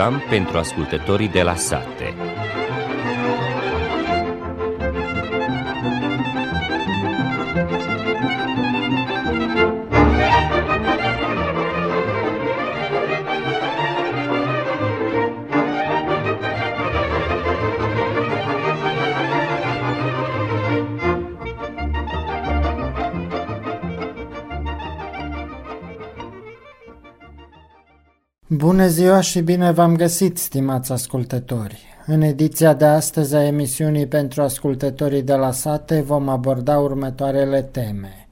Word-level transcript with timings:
program 0.00 0.28
pentru 0.28 0.58
ascultătorii 0.58 1.28
de 1.28 1.42
la 1.42 1.54
sate. 1.54 1.99
Bună 28.60 28.86
ziua 28.86 29.20
și 29.20 29.40
bine 29.40 29.72
v-am 29.72 29.96
găsit, 29.96 30.38
stimați 30.38 30.92
ascultători! 30.92 31.78
În 32.06 32.22
ediția 32.22 32.74
de 32.74 32.84
astăzi 32.84 33.34
a 33.34 33.46
emisiunii 33.46 34.06
pentru 34.06 34.42
ascultătorii 34.42 35.22
de 35.22 35.34
la 35.34 35.52
sate 35.52 36.00
vom 36.00 36.28
aborda 36.28 36.78
următoarele 36.78 37.62
teme. 37.62 38.28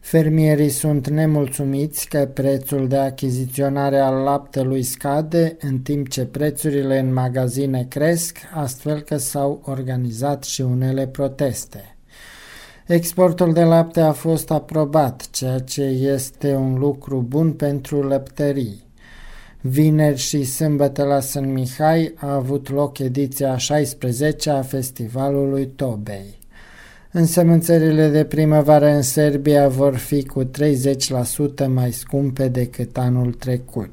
Fermierii 0.00 0.68
sunt 0.68 1.08
nemulțumiți 1.08 2.08
că 2.08 2.28
prețul 2.32 2.88
de 2.88 2.96
achiziționare 2.96 3.98
al 3.98 4.22
laptelui 4.22 4.82
scade 4.82 5.56
în 5.60 5.78
timp 5.78 6.08
ce 6.08 6.24
prețurile 6.24 6.98
în 6.98 7.12
magazine 7.12 7.86
cresc, 7.88 8.38
astfel 8.54 9.00
că 9.00 9.16
s-au 9.16 9.62
organizat 9.64 10.44
și 10.44 10.60
unele 10.60 11.06
proteste. 11.06 11.96
Exportul 12.86 13.52
de 13.52 13.62
lapte 13.62 14.00
a 14.00 14.12
fost 14.12 14.50
aprobat, 14.50 15.30
ceea 15.30 15.58
ce 15.58 15.82
este 15.82 16.54
un 16.54 16.78
lucru 16.78 17.24
bun 17.28 17.52
pentru 17.52 18.02
lăptării. 18.02 18.86
Vineri 19.60 20.18
și 20.18 20.44
sâmbătă 20.44 21.02
la 21.02 21.20
Sân 21.20 21.52
Mihai 21.52 22.14
a 22.16 22.34
avut 22.34 22.70
loc 22.70 22.98
ediția 22.98 23.56
16 23.56 24.50
a 24.50 24.62
festivalului 24.62 25.66
Tobei. 25.66 26.38
Însămânțările 27.12 28.08
de 28.08 28.24
primăvară 28.24 28.86
în 28.86 29.02
Serbia 29.02 29.68
vor 29.68 29.96
fi 29.96 30.24
cu 30.24 30.44
30% 30.44 30.48
mai 31.66 31.92
scumpe 31.92 32.48
decât 32.48 32.98
anul 32.98 33.32
trecut. 33.32 33.92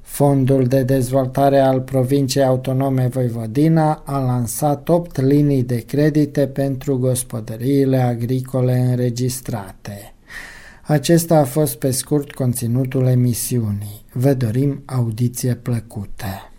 Fondul 0.00 0.64
de 0.64 0.82
dezvoltare 0.82 1.58
al 1.58 1.80
provinciei 1.80 2.44
autonome 2.44 3.06
Voivodina 3.06 4.02
a 4.04 4.18
lansat 4.18 4.88
8 4.88 5.20
linii 5.20 5.62
de 5.62 5.78
credite 5.78 6.46
pentru 6.46 6.98
gospodăriile 6.98 7.96
agricole 7.96 8.78
înregistrate. 8.78 10.13
Acesta 10.86 11.38
a 11.38 11.44
fost 11.44 11.76
pe 11.76 11.90
scurt 11.90 12.32
conținutul 12.32 13.06
emisiunii. 13.06 14.04
Vă 14.12 14.34
dorim 14.34 14.82
audiție 14.86 15.54
plăcută! 15.54 16.53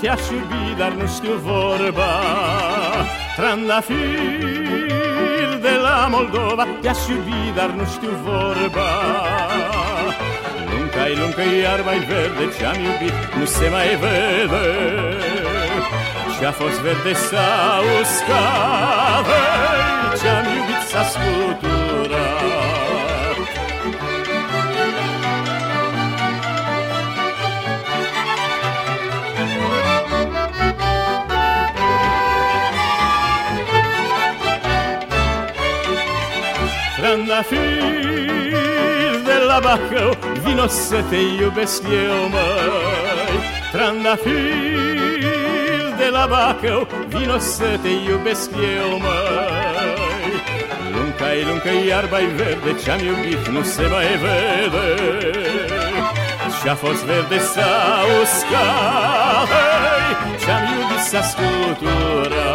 Te-aș 0.00 0.28
iubi, 0.30 0.74
dar 0.78 0.92
nu 0.92 1.06
știu 1.16 1.34
vorba. 1.42 2.10
Trandafir 3.36 3.98
de 5.60 5.74
la 5.82 6.08
Moldova 6.10 6.66
te-aș 6.80 7.06
iubi, 7.08 7.52
dar 7.54 7.70
nu 7.78 7.84
știu 7.94 8.10
vorba. 8.24 8.88
Lunca-i 10.70 11.14
luncă, 11.20 11.42
iar 11.62 11.80
mai 11.84 11.98
verde 11.98 12.44
ce-am 12.58 12.78
iubit 12.86 13.14
nu 13.38 13.44
se 13.44 13.68
mai 13.68 13.88
vede. 14.02 14.66
Ce-a 16.38 16.52
fost 16.52 16.78
verde 16.80 17.12
sau 17.12 17.82
uscat, 18.00 19.26
ce-am 20.20 20.44
iubit 20.56 20.82
s-a 20.90 21.02
scuturat 21.12 23.03
Trandafir 37.14 37.60
de 39.24 39.36
la 39.46 39.58
Bacău 39.62 40.16
Vino 40.42 40.66
să 40.66 41.02
te 41.08 41.16
iubesc 41.16 41.82
eu, 41.82 42.28
măi. 42.28 43.38
Trandafir 43.72 44.34
de 45.96 46.08
la 46.10 46.26
Bacău 46.26 46.86
Vino 47.08 47.38
să 47.38 47.78
te 47.82 47.88
iubesc 48.10 48.50
eu, 48.50 48.98
măi. 48.98 50.42
Lunca-i 50.94 51.44
luncă, 51.48 51.68
iarba-i 51.88 52.26
verde 52.36 52.80
Ce-am 52.82 52.98
iubit 52.98 53.48
nu 53.48 53.62
se 53.62 53.82
mai 53.90 54.06
vede. 54.24 54.88
Și-a 56.60 56.74
fost 56.74 57.04
verde 57.04 57.38
sau 57.38 58.06
uscat 58.22 59.48
Ce-am 60.44 60.62
iubit 60.72 60.98
s-a 60.98 61.22
scuturat 61.22 62.53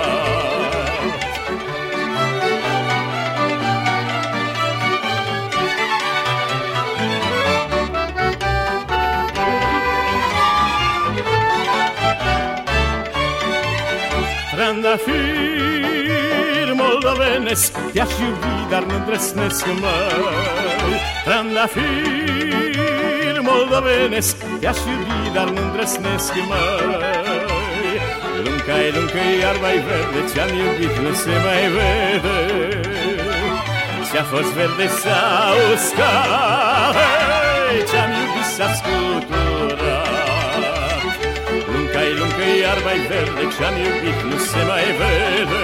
Trandafir 15.06 16.74
moldovenesc 16.74 17.72
Te-aș 17.94 18.13
iubi, 18.19 18.68
dar 18.69 18.84
nu 18.84 18.96
îndrăsnesc, 18.96 19.66
măi 19.66 21.00
Trandafir 21.25 21.90
moldovenesc 23.42 24.36
Te-aș 24.60 24.78
iubi, 24.78 25.34
dar 25.34 25.50
nu 25.50 25.62
îndrăsnesc, 25.62 26.34
măi 26.34 27.98
Lunca-i, 28.44 28.92
lunca-i, 28.96 29.40
iarba-i 29.42 29.80
verde 29.88 30.19
Ce-am 30.34 30.51
iubit 30.62 30.94
nu 31.04 31.13
se 31.13 31.34
mai 31.45 31.63
vede. 31.75 32.38
Ce-a 34.12 34.24
fost 34.24 34.52
verde 34.54 34.88
sau 34.88 35.56
uscat 35.74 36.95
Ce-am 37.90 38.12
iubit 38.19 38.48
s-a 38.56 38.68
scuturat 38.80 39.99
Lunca-i, 42.40 42.48
lunca-i, 42.48 42.60
iarba-i 42.60 43.00
verde 43.08 43.44
Ce-am 43.58 43.76
iubit 43.86 44.20
nu 44.30 44.38
se 44.38 44.62
mai 44.70 44.86
vede 45.00 45.64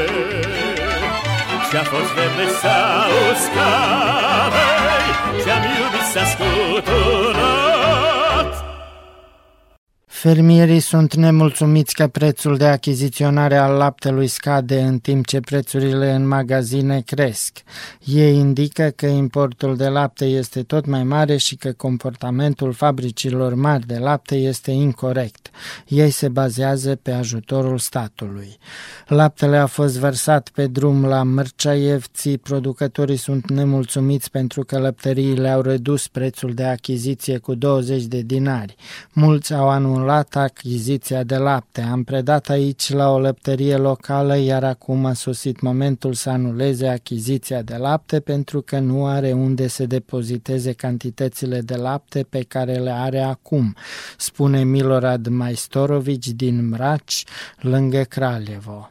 Ce-a 1.70 1.84
fost 1.84 2.12
verde 2.18 2.46
sau 2.62 3.10
uscat 3.32 4.54
Ce-am 5.44 5.64
iubit 5.80 6.06
s-a 6.14 6.24
scuturat 6.34 7.76
Fermierii 10.06 10.80
sunt 10.80 11.14
nemulțumiți 11.14 11.94
că 11.94 12.08
prețul 12.08 12.58
de 12.58 12.66
achiziționare 12.66 13.58
al 13.58 13.78
laptelui 13.78 14.28
scade 14.28 14.82
în 14.82 15.00
timp 15.00 15.26
ce 15.26 15.40
prețurile 15.40 16.12
în 16.12 16.28
magazine 16.28 17.02
cresc. 17.06 17.64
Ei 18.06 18.36
indică 18.36 18.92
că 18.96 19.06
importul 19.06 19.76
de 19.76 19.88
lapte 19.88 20.26
este 20.26 20.64
tot 20.64 20.86
mai 20.86 21.04
mare 21.04 21.38
și 21.38 21.56
că 21.56 21.72
comportamentul 21.72 22.74
fabricilor 22.74 23.54
mari 23.54 23.86
de 23.86 23.98
lapte 23.98 24.36
este 24.36 24.72
incorrect. 24.72 25.45
Ei 25.88 26.10
se 26.10 26.28
bazează 26.28 26.96
pe 26.96 27.12
ajutorul 27.12 27.78
statului. 27.78 28.58
Laptele 29.08 29.58
a 29.58 29.66
fost 29.66 29.98
vărsat 29.98 30.50
pe 30.50 30.68
drum 30.68 31.06
la 31.06 31.24
Mărceaievții, 31.24 32.38
producătorii 32.38 33.18
sunt 33.18 33.50
nemulțumiți 33.50 34.32
pentru 34.32 34.64
că 34.64 34.80
lăpteriile 34.80 35.50
au 35.50 35.62
redus 35.62 36.08
prețul 36.08 36.54
de 36.54 36.64
achiziție 36.64 37.38
cu 37.38 37.56
20 37.56 38.04
de 38.04 38.22
dinari. 38.22 38.76
Mulți 39.14 39.54
au 39.54 39.70
anulat 39.70 40.04
luat 40.06 40.36
achiziția 40.36 41.24
de 41.24 41.38
lapte. 41.38 41.82
Am 41.82 42.04
predat 42.04 42.50
aici 42.50 42.90
la 42.90 43.12
o 43.12 43.20
lăptărie 43.20 43.76
locală, 43.76 44.38
iar 44.38 44.64
acum 44.64 45.06
a 45.06 45.14
sosit 45.14 45.62
momentul 45.62 46.14
să 46.14 46.30
anuleze 46.30 46.88
achiziția 46.88 47.62
de 47.62 47.76
lapte 47.76 48.20
pentru 48.20 48.62
că 48.62 48.80
nu 48.80 49.06
are 49.06 49.32
unde 49.32 49.68
să 49.68 49.86
depoziteze 49.86 50.72
cantitățile 50.72 51.62
de 51.62 51.76
lapte 51.76 52.24
pe 52.30 52.44
care 52.44 52.74
le 52.74 52.92
are 52.92 53.20
acum, 53.20 53.76
spune 54.18 54.64
Milorad 54.64 55.28
Maistorovici 55.46 56.28
din 56.28 56.68
Mraci, 56.68 57.24
lângă 57.60 58.02
Kraljevo. 58.02 58.90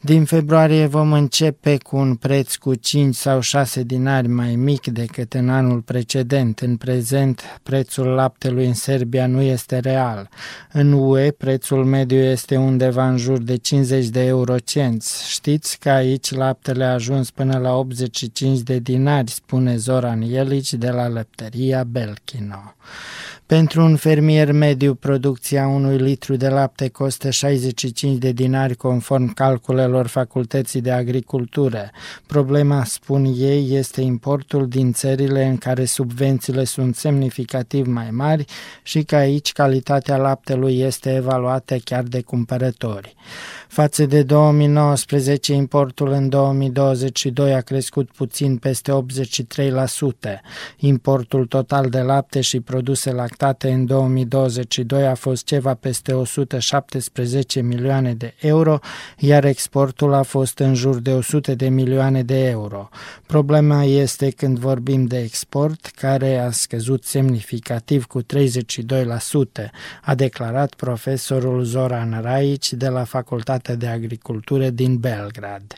Din 0.00 0.24
februarie 0.24 0.86
vom 0.86 1.12
începe 1.12 1.78
cu 1.78 1.96
un 1.96 2.14
preț 2.14 2.54
cu 2.54 2.74
5 2.74 3.14
sau 3.14 3.40
6 3.40 3.82
dinari 3.82 4.28
mai 4.28 4.54
mic 4.54 4.86
decât 4.86 5.34
în 5.34 5.48
anul 5.48 5.80
precedent. 5.80 6.58
În 6.58 6.76
prezent, 6.76 7.60
prețul 7.62 8.06
laptelui 8.06 8.66
în 8.66 8.74
Serbia 8.74 9.26
nu 9.26 9.40
este 9.40 9.78
real. 9.78 10.28
În 10.72 10.92
UE, 10.92 11.30
prețul 11.30 11.84
mediu 11.84 12.18
este 12.18 12.56
undeva 12.56 13.08
în 13.08 13.16
jur 13.16 13.42
de 13.42 13.56
50 13.56 14.06
de 14.06 14.24
eurocenți. 14.24 15.30
Știți 15.30 15.78
că 15.78 15.90
aici 15.90 16.34
laptele 16.34 16.84
a 16.84 16.92
ajuns 16.92 17.30
până 17.30 17.58
la 17.58 17.76
85 17.76 18.58
de 18.58 18.78
dinari, 18.78 19.30
spune 19.30 19.76
Zoran 19.76 20.20
Ielici 20.20 20.72
de 20.72 20.90
la 20.90 21.08
lăptăria 21.08 21.84
Belkino. 21.84 22.74
Pentru 23.52 23.82
un 23.82 23.96
fermier 23.96 24.52
mediu, 24.52 24.94
producția 24.94 25.66
unui 25.66 25.96
litru 25.96 26.36
de 26.36 26.48
lapte 26.48 26.88
costă 26.88 27.30
65 27.30 28.18
de 28.18 28.32
dinari 28.32 28.74
conform 28.74 29.32
calculelor 29.32 30.06
Facultății 30.06 30.80
de 30.80 30.90
Agricultură. 30.90 31.90
Problema, 32.26 32.84
spun 32.84 33.24
ei, 33.36 33.76
este 33.76 34.00
importul 34.00 34.68
din 34.68 34.92
țările 34.92 35.44
în 35.44 35.56
care 35.56 35.84
subvențiile 35.84 36.64
sunt 36.64 36.96
semnificativ 36.96 37.86
mai 37.86 38.10
mari 38.10 38.44
și 38.82 39.02
că 39.02 39.16
aici 39.16 39.52
calitatea 39.52 40.16
laptelui 40.16 40.80
este 40.80 41.14
evaluată 41.14 41.76
chiar 41.76 42.02
de 42.02 42.20
cumpărători. 42.20 43.14
Față 43.72 44.06
de 44.06 44.22
2019, 44.22 45.52
importul 45.52 46.08
în 46.08 46.28
2022 46.28 47.54
a 47.54 47.60
crescut 47.60 48.10
puțin 48.10 48.56
peste 48.56 48.92
83%. 48.92 50.40
Importul 50.76 51.46
total 51.46 51.88
de 51.88 52.00
lapte 52.00 52.40
și 52.40 52.60
produse 52.60 53.12
lactate 53.12 53.70
în 53.70 53.86
2022 53.86 55.06
a 55.06 55.14
fost 55.14 55.44
ceva 55.44 55.74
peste 55.74 56.12
117 56.12 57.60
milioane 57.60 58.14
de 58.14 58.34
euro, 58.40 58.78
iar 59.18 59.44
exportul 59.44 60.12
a 60.12 60.22
fost 60.22 60.58
în 60.58 60.74
jur 60.74 60.96
de 60.96 61.12
100 61.12 61.54
de 61.54 61.68
milioane 61.68 62.22
de 62.22 62.48
euro. 62.48 62.88
Problema 63.26 63.84
este 63.84 64.30
când 64.30 64.58
vorbim 64.58 65.06
de 65.06 65.18
export, 65.18 65.86
care 65.86 66.38
a 66.38 66.50
scăzut 66.50 67.04
semnificativ 67.04 68.04
cu 68.04 68.22
32%, 68.22 68.26
a 70.02 70.14
declarat 70.14 70.74
profesorul 70.74 71.64
Zoran 71.64 72.20
Raici 72.22 72.72
de 72.72 72.88
la 72.88 73.04
Facultatea 73.04 73.60
Facultatea 73.62 73.88
de 73.88 74.04
Agricultură 74.04 74.70
din 74.70 74.96
Belgrad. 74.96 75.74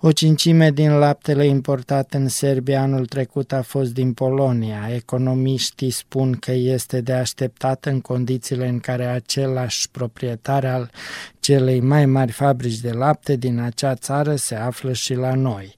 O 0.00 0.12
cincime 0.12 0.70
din 0.70 0.98
laptele 0.98 1.46
importat 1.46 2.14
în 2.14 2.28
Serbia 2.28 2.80
anul 2.80 3.06
trecut 3.06 3.52
a 3.52 3.62
fost 3.62 3.94
din 3.94 4.12
Polonia. 4.12 4.88
Economiștii 4.94 5.90
spun 5.90 6.32
că 6.32 6.52
este 6.52 7.00
de 7.00 7.12
așteptat 7.12 7.84
în 7.84 8.00
condițiile 8.00 8.68
în 8.68 8.80
care 8.80 9.06
același 9.06 9.90
proprietar 9.90 10.64
al 10.64 10.90
celei 11.40 11.80
mai 11.80 12.06
mari 12.06 12.32
fabrici 12.32 12.80
de 12.80 12.92
lapte 12.92 13.36
din 13.36 13.58
acea 13.58 13.94
țară 13.94 14.36
se 14.36 14.54
află 14.54 14.92
și 14.92 15.14
la 15.14 15.34
noi. 15.34 15.74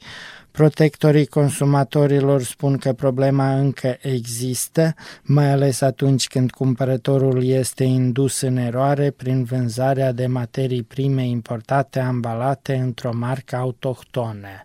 Protectorii 0.61 1.27
consumatorilor 1.27 2.43
spun 2.43 2.77
că 2.77 2.93
problema 2.93 3.55
încă 3.55 3.97
există, 4.01 4.95
mai 5.23 5.51
ales 5.51 5.81
atunci 5.81 6.27
când 6.27 6.51
cumpărătorul 6.51 7.45
este 7.45 7.85
indus 7.85 8.41
în 8.41 8.57
eroare 8.57 9.11
prin 9.11 9.45
vânzarea 9.45 10.13
de 10.13 10.27
materii 10.27 10.83
prime 10.83 11.27
importate 11.27 12.01
ambalate 12.01 12.75
într-o 12.75 13.13
marcă 13.15 13.57
autohtonă. 13.57 14.65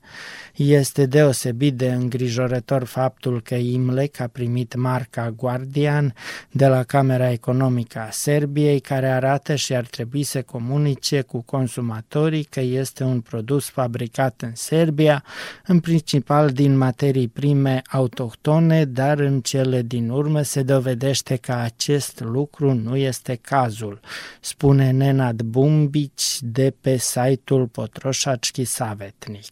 Este 0.55 1.05
deosebit 1.05 1.75
de 1.75 1.91
îngrijorător 1.91 2.83
faptul 2.83 3.41
că 3.41 3.55
IMLEC 3.55 4.19
a 4.19 4.27
primit 4.27 4.75
marca 4.75 5.29
Guardian 5.29 6.13
de 6.51 6.67
la 6.67 6.83
Camera 6.83 7.31
Economică 7.31 7.99
a 7.99 8.09
Serbiei, 8.11 8.79
care 8.79 9.07
arată 9.07 9.55
și 9.55 9.75
ar 9.75 9.85
trebui 9.85 10.23
să 10.23 10.41
comunice 10.41 11.21
cu 11.21 11.41
consumatorii 11.41 12.43
că 12.43 12.59
este 12.59 13.03
un 13.03 13.21
produs 13.21 13.69
fabricat 13.69 14.41
în 14.41 14.51
Serbia, 14.53 15.23
în 15.65 15.79
principal 15.85 16.49
din 16.49 16.77
materii 16.77 17.27
prime 17.27 17.81
autohtone, 17.91 18.85
dar 18.85 19.19
în 19.19 19.41
cele 19.41 19.81
din 19.81 20.09
urmă 20.09 20.41
se 20.41 20.63
dovedește 20.63 21.35
că 21.35 21.51
acest 21.51 22.19
lucru 22.19 22.73
nu 22.73 22.95
este 22.95 23.39
cazul, 23.41 23.99
spune 24.39 24.91
Nenad 24.91 25.41
Bumbici 25.41 26.37
de 26.41 26.73
pe 26.81 26.97
site-ul 26.97 27.67
Potroșački 27.67 28.63
Savetnik. 28.63 29.51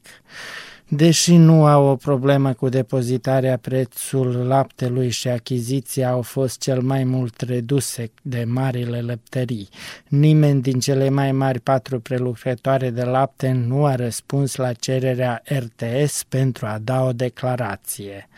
Deși 0.96 1.36
nu 1.36 1.66
au 1.66 1.86
o 1.86 1.96
problemă 1.96 2.54
cu 2.54 2.70
depozitarea, 2.70 3.58
prețul 3.58 4.28
laptelui 4.48 5.10
și 5.10 5.28
achiziția 5.28 6.10
au 6.10 6.22
fost 6.22 6.60
cel 6.60 6.82
mai 6.82 7.04
mult 7.04 7.42
reduse 7.42 8.12
de 8.22 8.44
marile 8.48 9.02
lăptării. 9.02 9.70
Nimeni 10.08 10.62
din 10.62 10.80
cele 10.80 11.10
mai 11.10 11.32
mari 11.32 11.60
patru 11.60 12.00
prelucrătoare 12.00 12.90
de 12.90 13.04
lapte 13.04 13.52
nu 13.52 13.86
a 13.86 13.96
răspuns 13.96 14.56
la 14.56 14.74
cererea 14.74 15.42
RTS 15.46 16.24
pentru 16.24 16.66
a 16.66 16.78
da 16.84 17.04
o 17.04 17.12
declarație. 17.12 18.30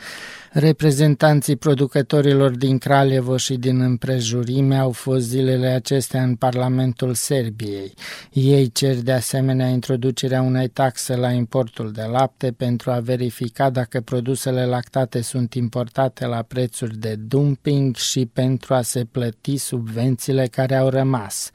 Reprezentanții 0.57 1.55
producătorilor 1.55 2.51
din 2.51 2.77
Kraljevo 2.77 3.37
și 3.37 3.55
din 3.55 3.81
împrejurime 3.81 4.75
au 4.75 4.91
fost 4.91 5.27
zilele 5.27 5.67
acestea 5.67 6.23
în 6.23 6.35
Parlamentul 6.35 7.13
Serbiei. 7.13 7.93
Ei 8.31 8.71
cer 8.71 8.95
de 8.95 9.11
asemenea 9.11 9.67
introducerea 9.67 10.41
unei 10.41 10.67
taxe 10.67 11.15
la 11.15 11.31
importul 11.31 11.91
de 11.91 12.03
lapte 12.03 12.51
pentru 12.51 12.91
a 12.91 12.99
verifica 12.99 13.69
dacă 13.69 14.01
produsele 14.01 14.65
lactate 14.65 15.21
sunt 15.21 15.53
importate 15.53 16.25
la 16.25 16.41
prețuri 16.41 16.97
de 16.97 17.15
dumping 17.15 17.95
și 17.95 18.25
pentru 18.33 18.73
a 18.73 18.81
se 18.81 19.05
plăti 19.11 19.57
subvențiile 19.57 20.47
care 20.47 20.75
au 20.75 20.89
rămas. 20.89 21.51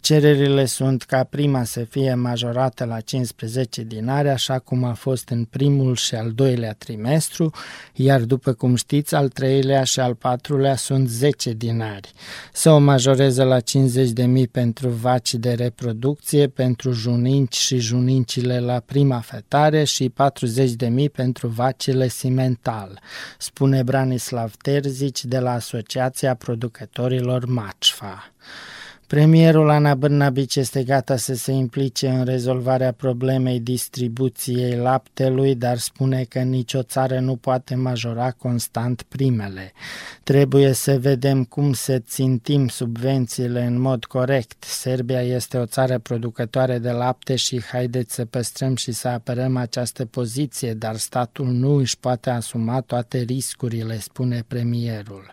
Cererile 0.00 0.64
sunt 0.64 1.02
ca 1.02 1.24
prima 1.24 1.64
să 1.64 1.84
fie 1.84 2.14
majorată 2.14 2.84
la 2.84 3.00
15 3.00 3.82
dinari, 3.82 4.28
așa 4.28 4.58
cum 4.58 4.84
a 4.84 4.92
fost 4.92 5.28
în 5.28 5.44
primul 5.44 5.96
și 5.96 6.14
al 6.14 6.32
doilea 6.32 6.72
trimestru, 6.72 7.50
iar 7.94 8.20
după 8.20 8.52
cum 8.52 8.74
știți, 8.74 9.14
al 9.14 9.28
treilea 9.28 9.84
și 9.84 10.00
al 10.00 10.14
patrulea 10.14 10.76
sunt 10.76 11.08
10 11.08 11.52
dinari. 11.52 12.12
Să 12.52 12.70
o 12.70 12.78
majoreze 12.78 13.42
la 13.42 13.60
50 13.60 14.10
de 14.10 14.24
mii 14.24 14.48
pentru 14.48 14.88
vaci 14.88 15.34
de 15.34 15.52
reproducție, 15.52 16.48
pentru 16.48 16.92
juninci 16.92 17.56
și 17.56 17.78
junincile 17.78 18.60
la 18.60 18.80
prima 18.86 19.20
fetare 19.20 19.84
și 19.84 20.08
40 20.08 20.70
de 20.70 20.88
mii 20.88 21.10
pentru 21.10 21.46
vacile 21.48 22.08
simental, 22.08 23.00
spune 23.38 23.82
Branislav 23.82 24.54
Terzici 24.56 25.24
de 25.24 25.38
la 25.38 25.52
Asociația 25.52 26.34
Producătorilor 26.34 27.46
Macfa. 27.46 28.32
Premierul 29.10 29.70
Ana 29.70 29.94
Bârnabici 29.94 30.56
este 30.56 30.82
gata 30.82 31.16
să 31.16 31.34
se 31.34 31.52
implice 31.52 32.08
în 32.08 32.24
rezolvarea 32.24 32.92
problemei 32.92 33.60
distribuției 33.60 34.76
laptelui, 34.76 35.54
dar 35.54 35.78
spune 35.78 36.24
că 36.28 36.38
nicio 36.38 36.82
țară 36.82 37.18
nu 37.20 37.36
poate 37.36 37.74
majora 37.74 38.30
constant 38.30 39.02
primele. 39.02 39.72
Trebuie 40.22 40.72
să 40.72 40.98
vedem 40.98 41.44
cum 41.44 41.72
să 41.72 41.98
țintim 41.98 42.68
subvențiile 42.68 43.64
în 43.64 43.80
mod 43.80 44.04
corect. 44.04 44.64
Serbia 44.64 45.22
este 45.22 45.56
o 45.56 45.66
țară 45.66 45.98
producătoare 45.98 46.78
de 46.78 46.90
lapte 46.90 47.36
și 47.36 47.62
haideți 47.62 48.14
să 48.14 48.24
păstrăm 48.24 48.76
și 48.76 48.92
să 48.92 49.08
apărăm 49.08 49.56
această 49.56 50.04
poziție, 50.04 50.74
dar 50.74 50.96
statul 50.96 51.46
nu 51.46 51.74
își 51.74 51.98
poate 51.98 52.30
asuma 52.30 52.80
toate 52.80 53.18
riscurile, 53.18 53.98
spune 53.98 54.44
premierul. 54.48 55.32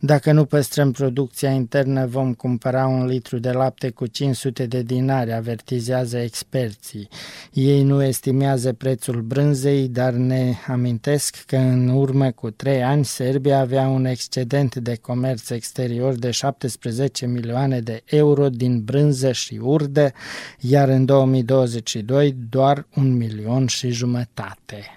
Dacă 0.00 0.32
nu 0.32 0.44
păstrăm 0.44 0.92
producția 0.92 1.50
internă, 1.50 2.06
vom 2.06 2.34
cumpăra 2.34 2.86
un 2.86 2.95
litru 3.04 3.38
de 3.38 3.50
lapte 3.50 3.90
cu 3.90 4.06
500 4.06 4.66
de 4.66 4.82
dinari, 4.82 5.32
avertizează 5.32 6.18
experții. 6.18 7.08
Ei 7.52 7.82
nu 7.82 8.02
estimează 8.02 8.72
prețul 8.72 9.22
brânzei, 9.22 9.88
dar 9.88 10.12
ne 10.12 10.54
amintesc 10.66 11.44
că 11.46 11.56
în 11.56 11.88
urmă 11.88 12.30
cu 12.30 12.50
trei 12.50 12.82
ani 12.82 13.04
Serbia 13.04 13.58
avea 13.58 13.88
un 13.88 14.04
excedent 14.04 14.74
de 14.74 14.94
comerț 14.94 15.50
exterior 15.50 16.14
de 16.14 16.30
17 16.30 17.26
milioane 17.26 17.80
de 17.80 18.02
euro 18.04 18.48
din 18.48 18.84
brânză 18.84 19.32
și 19.32 19.58
urdă, 19.62 20.12
iar 20.60 20.88
în 20.88 21.04
2022 21.04 22.36
doar 22.48 22.86
un 22.94 23.16
milion 23.16 23.66
și 23.66 23.90
jumătate. 23.90 24.96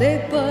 De 0.00 0.20
pălărie 0.28 0.49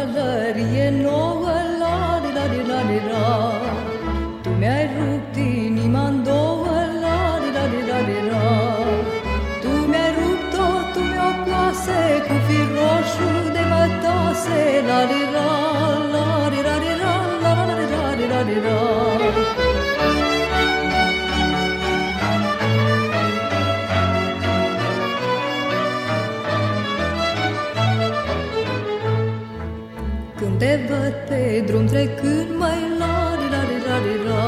Te 30.59 30.79
văd 30.89 31.13
pe 31.27 31.63
drum 31.67 31.85
trecând 31.85 32.49
mai 32.57 32.79
la 32.99 33.15
di 33.39 33.47
la 33.53 33.61
di 33.69 33.77
la 33.87 33.97
di 34.05 34.15
la. 34.27 34.45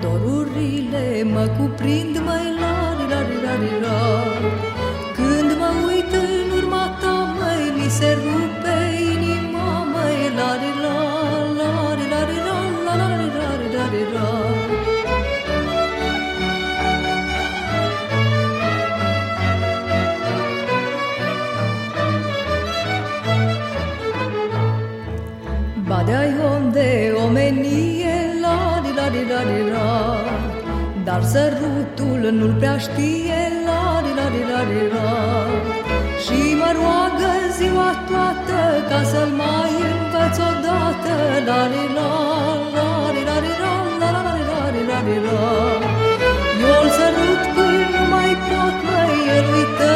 Dorurile 0.00 1.22
mă 1.32 1.44
cuprind 1.58 2.14
mai 2.26 2.46
la 2.60 2.74
di 2.98 3.04
la 3.12 3.20
di 3.28 3.36
la 3.44 3.54
di 3.62 3.72
la. 3.84 4.00
Când 5.16 5.50
mă 5.60 5.70
uit 5.86 6.12
în 6.12 6.56
urma 6.58 6.96
ta, 7.00 7.14
măi, 7.38 7.64
mi 7.76 7.88
se 7.90 8.16
rupe 8.22 8.57
sărutul 31.32 32.20
nu-l 32.38 32.54
prea 32.58 32.76
știe, 32.84 33.40
la 33.66 33.82
di 34.04 34.12
la 34.18 34.26
di 34.34 34.42
la 34.50 34.60
di 34.70 34.82
la. 34.94 35.12
Și 36.24 36.40
mă 36.60 36.70
roagă 36.78 37.32
ziua 37.56 37.90
toată 38.08 38.60
ca 38.88 39.00
să-l 39.10 39.30
mai 39.42 39.72
învăț 39.90 40.36
odată, 40.48 41.14
la 41.48 41.60
di 41.72 41.84
la 41.96 42.12
la 42.76 42.90
di 43.14 43.22
la 43.28 43.36
di 43.44 43.52
la 43.62 43.74
la 44.00 44.08
la 44.14 44.20
la 44.48 44.62
di 44.74 44.82
la 44.90 44.98
di 45.06 45.16
la. 45.26 45.42
Eu-l 46.70 46.88
sărut 46.96 47.42
până 47.54 47.86
nu 47.92 48.02
mai 48.12 48.32
pot, 48.46 48.76
măi, 48.86 49.14
el 49.36 49.46
uită 49.54 49.94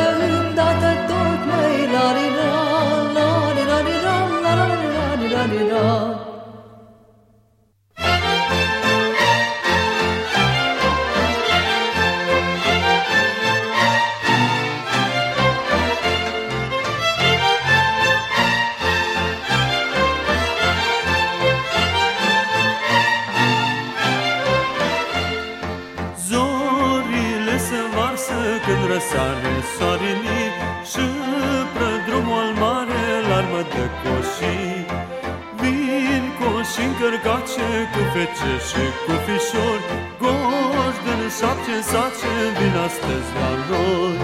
coșii 37.24 37.62
încărcace 37.62 37.68
cu 37.92 38.02
fece 38.12 38.52
și 38.68 38.84
cu 39.04 39.14
fișori 39.24 39.84
Goși 40.20 41.00
de 41.06 41.14
șapte 41.38 41.76
sace 41.90 42.32
vin 42.58 42.76
astăzi 42.86 43.30
la 43.40 43.52
noi. 43.70 44.16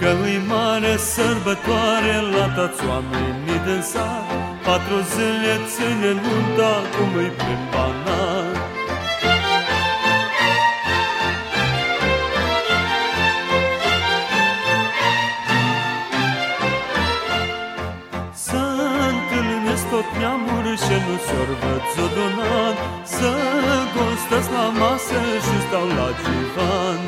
Că 0.00 0.10
îi 0.26 0.38
mare 0.52 0.94
sărbătoare 1.12 2.14
la 2.36 2.46
toți 2.56 2.80
oamenii 2.90 3.60
din 3.66 3.82
sat 3.92 4.26
Patru 4.66 4.98
zile 5.12 5.54
ține 5.72 6.10
nunta 6.24 6.72
cum 6.94 7.10
îi 7.22 7.30
prin 7.38 7.62
și 20.82 20.96
nu 21.06 21.16
sorbăt 21.26 21.84
zodonat 21.94 22.76
Să 23.16 23.30
gostesc 23.94 24.48
la 24.58 24.66
masă 24.80 25.20
și 25.46 25.56
stau 25.66 25.86
la 25.98 26.08
divan. 26.20 27.00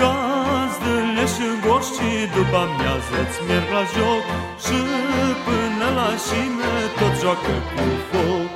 Gazdele 0.00 1.24
și 1.34 1.46
goștii 1.64 2.24
după 2.34 2.58
amiază-ți 2.64 3.38
merg 3.48 3.68
la 3.76 3.84
joc 3.94 4.24
Și 4.64 4.78
până 5.44 5.86
la 5.98 6.10
șină 6.26 6.72
tot 6.98 7.14
joacă 7.22 7.54
cu 7.70 7.84
foc. 8.08 8.50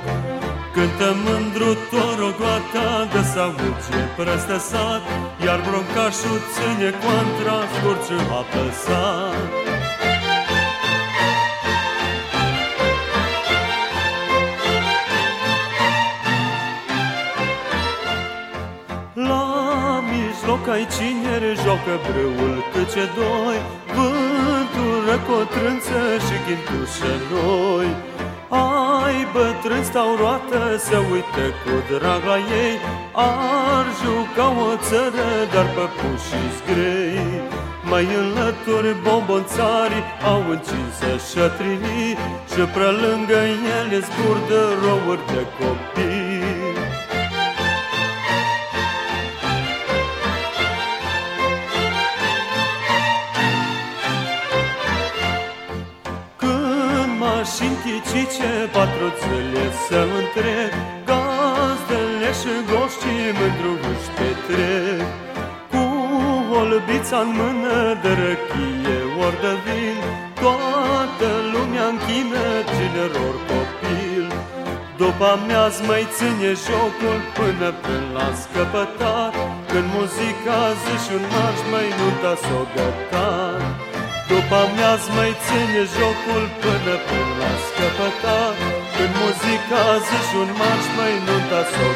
Cântă 0.75 1.09
mândru 1.23 1.69
torogoata 1.91 2.89
de 3.13 3.21
s-auge 3.31 4.01
preste 4.17 4.57
sat 4.69 5.03
Iar 5.45 5.59
broncașul 5.67 6.39
ține 6.53 6.89
contra 7.03 7.57
scurciu 7.73 8.19
apăsat 8.39 9.70
ai 20.71 20.87
cinere 20.95 21.51
joacă 21.63 21.93
brâul 22.05 22.57
câce 22.73 23.05
doi? 23.17 23.57
Vântul 23.95 24.97
răcotrânță 25.09 25.99
și 26.25 26.35
ghintușe 26.45 27.13
noi. 27.31 27.89
Ai 29.03 29.17
bătrâni 29.33 29.87
stau 29.89 30.11
roată, 30.21 30.61
se 30.85 30.97
uită 31.11 31.45
cu 31.61 31.73
drag 31.89 32.23
la 32.31 32.37
ei. 32.63 32.75
Ar 33.11 33.85
juca 34.01 34.47
o 34.67 34.71
țără, 34.87 35.29
dar 35.53 35.67
păpușii 35.75 36.51
zgrei 36.57 37.59
mai 37.91 38.07
înlături 38.21 38.95
bombonțari 39.05 39.99
au 40.31 40.41
încinsă 40.55 41.11
șătrinii 41.29 42.11
Și 42.51 42.61
prea 42.75 42.91
lângă 43.03 43.39
ele 43.77 43.99
zburdă 44.07 44.61
rouri 44.83 45.25
de 45.31 45.41
copii 45.57 46.20
și 57.91 57.97
închicice 57.97 58.51
patru 58.75 59.07
țăle 59.19 59.65
să 59.87 59.99
întreb? 60.19 60.71
Gazdele 61.07 62.29
și 62.39 62.53
goștii 62.69 63.31
mândru 63.37 63.73
își 63.91 64.09
petrec. 64.17 65.07
Cu 65.71 65.83
o 66.57 66.61
lăbița 66.71 67.17
în 67.25 67.31
mână 67.39 67.77
de 68.03 68.11
răchie 68.21 68.97
ori 69.25 69.39
de 69.43 69.53
vin 69.65 69.99
Toată 70.43 71.29
lumea 71.53 71.85
închină 71.93 72.45
tineror 72.73 73.35
copil. 73.49 74.25
După 75.01 75.25
amiaz 75.35 75.75
mai 75.89 76.03
ține 76.15 76.51
jocul 76.65 77.19
până 77.37 77.69
până 77.85 78.07
la 78.17 78.27
scăpătat. 78.41 79.33
Când 79.71 79.87
muzica 79.95 80.59
zi 80.81 80.93
și 81.03 81.11
un 81.17 81.25
marș 81.33 81.59
mai 81.71 81.87
nunta 81.97 82.33
s-o 82.43 82.61
gătat 82.75 83.80
după 84.31 84.55
amiaz 84.65 85.03
mai 85.17 85.31
ține 85.43 85.83
jocul 85.95 86.43
până 86.61 86.95
până 87.07 87.33
la 87.41 87.51
scăpătat 87.65 88.55
Când 88.95 89.13
muzica 89.19 89.83
zi 90.05 90.19
un 90.41 90.49
marș 90.59 90.85
mai 90.97 91.13
nunta 91.25 91.61
s-o 91.71 91.89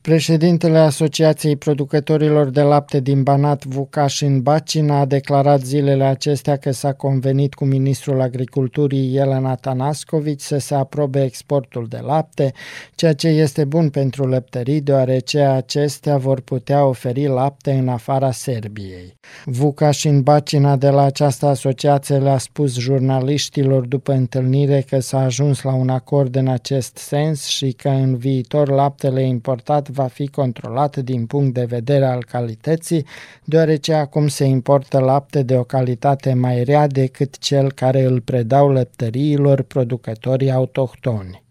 Președintele 0.00 0.78
Asociației 0.78 1.56
Producătorilor 1.56 2.50
de 2.50 2.60
Lapte 2.60 3.00
din 3.00 3.22
Banat, 3.22 3.64
Vucașin 3.64 4.40
Bacina, 4.40 5.00
a 5.00 5.04
declarat 5.04 5.60
zilele 5.60 6.04
acestea 6.04 6.56
că 6.56 6.70
s-a 6.70 6.92
convenit 6.92 7.54
cu 7.54 7.64
ministrul 7.64 8.20
agriculturii 8.20 9.16
Elena 9.16 9.54
Tanascovici 9.54 10.40
să 10.40 10.58
se 10.58 10.74
aprobe 10.74 11.24
exportul 11.24 11.86
de 11.88 11.98
lapte, 12.02 12.52
ceea 12.94 13.12
ce 13.12 13.28
este 13.28 13.64
bun 13.64 13.90
pentru 13.90 14.26
lăptării, 14.26 14.80
deoarece 14.80 15.40
acestea 15.40 16.16
vor 16.16 16.40
putea 16.40 16.84
oferi 16.84 17.26
lapte 17.26 17.72
în 17.72 17.88
afara 17.88 18.30
Serbiei. 18.30 19.16
Vucașin 19.44 20.22
Bacina 20.22 20.76
de 20.76 20.88
la 20.88 21.02
această 21.02 21.46
asociație 21.46 22.16
le-a 22.16 22.38
spus 22.38 22.78
jurnaliștilor 22.78 23.86
după 23.86 24.12
întâlnire 24.12 24.84
că 24.88 25.00
s-a 25.00 25.18
ajuns 25.20 25.62
la 25.62 25.74
un 25.74 25.88
acord 25.88 26.36
în 26.36 26.48
acest 26.48 26.96
sens 26.96 27.44
și 27.44 27.72
că 27.72 27.88
în 27.88 28.16
viitor 28.16 28.68
laptele 28.68 29.22
importat 29.22 29.87
va 29.90 30.06
fi 30.06 30.26
controlat 30.26 30.96
din 30.96 31.26
punct 31.26 31.54
de 31.54 31.64
vedere 31.64 32.04
al 32.04 32.24
calității, 32.24 33.06
deoarece 33.44 33.92
acum 33.92 34.28
se 34.28 34.44
importă 34.44 34.98
lapte 34.98 35.42
de 35.42 35.56
o 35.56 35.62
calitate 35.62 36.32
mai 36.32 36.64
rea 36.64 36.86
decât 36.86 37.38
cel 37.38 37.72
care 37.72 38.02
îl 38.02 38.20
predau 38.20 38.68
lăptăriilor 38.68 39.62
producătorii 39.62 40.50
autohtoni. 40.50 41.42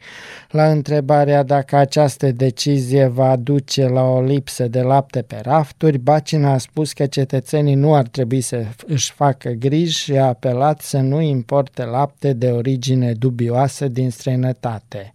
La 0.49 0.71
întrebarea 0.71 1.43
dacă 1.43 1.75
această 1.75 2.31
decizie 2.31 3.05
va 3.05 3.35
duce 3.35 3.87
la 3.87 4.01
o 4.01 4.21
lipsă 4.21 4.67
de 4.67 4.81
lapte 4.81 5.21
pe 5.21 5.39
rafturi, 5.43 5.97
Bacina 5.97 6.51
a 6.51 6.57
spus 6.57 6.93
că 6.93 7.05
cetățenii 7.05 7.75
nu 7.75 7.95
ar 7.95 8.07
trebui 8.07 8.41
să 8.41 8.65
își 8.85 9.11
facă 9.11 9.49
griji 9.49 10.03
și 10.03 10.17
a 10.17 10.25
apelat 10.25 10.81
să 10.81 10.97
nu 10.97 11.21
importe 11.21 11.83
lapte 11.83 12.33
de 12.33 12.47
origine 12.47 13.13
dubioasă 13.13 13.87
din 13.87 14.09
străinătate. 14.09 15.13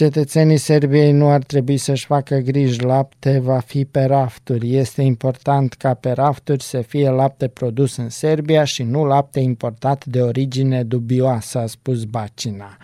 Cetățenii 0.00 0.56
Serbiei 0.56 1.12
nu 1.12 1.30
ar 1.30 1.42
trebui 1.42 1.76
să-și 1.76 2.06
facă 2.06 2.36
griji, 2.36 2.80
lapte 2.80 3.38
va 3.38 3.58
fi 3.58 3.84
pe 3.84 4.04
rafturi. 4.04 4.76
Este 4.76 5.02
important 5.02 5.72
ca 5.72 5.94
pe 5.94 6.10
rafturi 6.10 6.62
să 6.62 6.80
fie 6.80 7.10
lapte 7.10 7.48
produs 7.48 7.96
în 7.96 8.08
Serbia 8.08 8.64
și 8.64 8.82
nu 8.82 9.04
lapte 9.04 9.40
importat 9.40 10.04
de 10.04 10.20
origine 10.20 10.82
dubioasă, 10.82 11.58
a 11.58 11.66
spus 11.66 12.04
Bacina. 12.04 12.76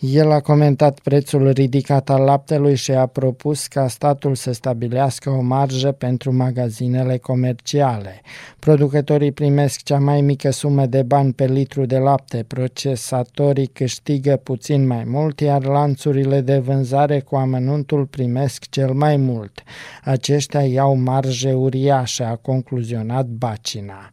El 0.00 0.30
a 0.30 0.40
comentat 0.40 0.98
prețul 0.98 1.50
ridicat 1.50 2.10
al 2.10 2.22
laptelui 2.22 2.74
și 2.74 2.90
a 2.90 3.06
propus 3.06 3.66
ca 3.66 3.88
statul 3.88 4.34
să 4.34 4.52
stabilească 4.52 5.30
o 5.30 5.40
marjă 5.40 5.92
pentru 5.92 6.32
magazinele 6.32 7.16
comerciale. 7.16 8.20
Producătorii 8.58 9.32
primesc 9.32 9.82
cea 9.82 9.98
mai 9.98 10.20
mică 10.20 10.50
sumă 10.50 10.86
de 10.86 11.02
bani 11.02 11.32
pe 11.32 11.46
litru 11.46 11.84
de 11.84 11.98
lapte, 11.98 12.44
procesatorii 12.46 13.66
câștigă 13.66 14.36
puțin 14.42 14.86
mai 14.86 15.04
mult, 15.06 15.40
iar 15.40 15.64
lanțurile 15.64 16.40
de 16.40 16.58
vânzare 16.58 17.20
cu 17.20 17.36
amănuntul 17.36 18.04
primesc 18.04 18.68
cel 18.70 18.92
mai 18.92 19.16
mult. 19.16 19.62
Aceștia 20.04 20.62
iau 20.62 20.96
marje 20.96 21.52
uriașe, 21.52 22.24
a 22.24 22.36
concluzionat 22.36 23.26
Bacina. 23.26 24.10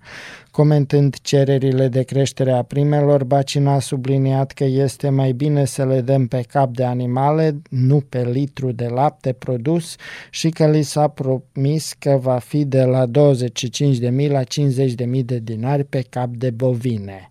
Comentând 0.52 1.16
cererile 1.22 1.88
de 1.88 2.04
creștere 2.04 2.52
a 2.52 2.64
primelor, 2.64 3.24
Bacina 3.24 3.74
a 3.74 3.80
subliniat 3.80 4.52
că 4.52 4.64
este 4.64 5.10
mai 5.10 5.32
bine 5.32 5.66
să 5.66 5.86
le 5.86 6.02
dăm 6.02 6.28
pe 6.28 6.46
cap 6.50 6.74
de 6.74 6.84
animale, 6.84 7.62
nu 7.70 8.00
pe 8.10 8.30
litru 8.32 8.72
de 8.72 8.88
lapte 8.88 9.34
produs 9.34 9.96
și 10.30 10.50
că 10.50 10.68
li 10.68 10.82
s-a 10.82 11.08
promis 11.08 11.94
că 12.00 12.20
va 12.22 12.38
fi 12.38 12.66
de 12.66 12.84
la 12.84 13.06
25.000 13.06 14.30
la 14.30 14.42
50.000 14.44 15.26
de 15.26 15.40
dinari 15.40 15.84
pe 15.84 16.06
cap 16.10 16.30
de 16.30 16.50
bovine. 16.50 17.30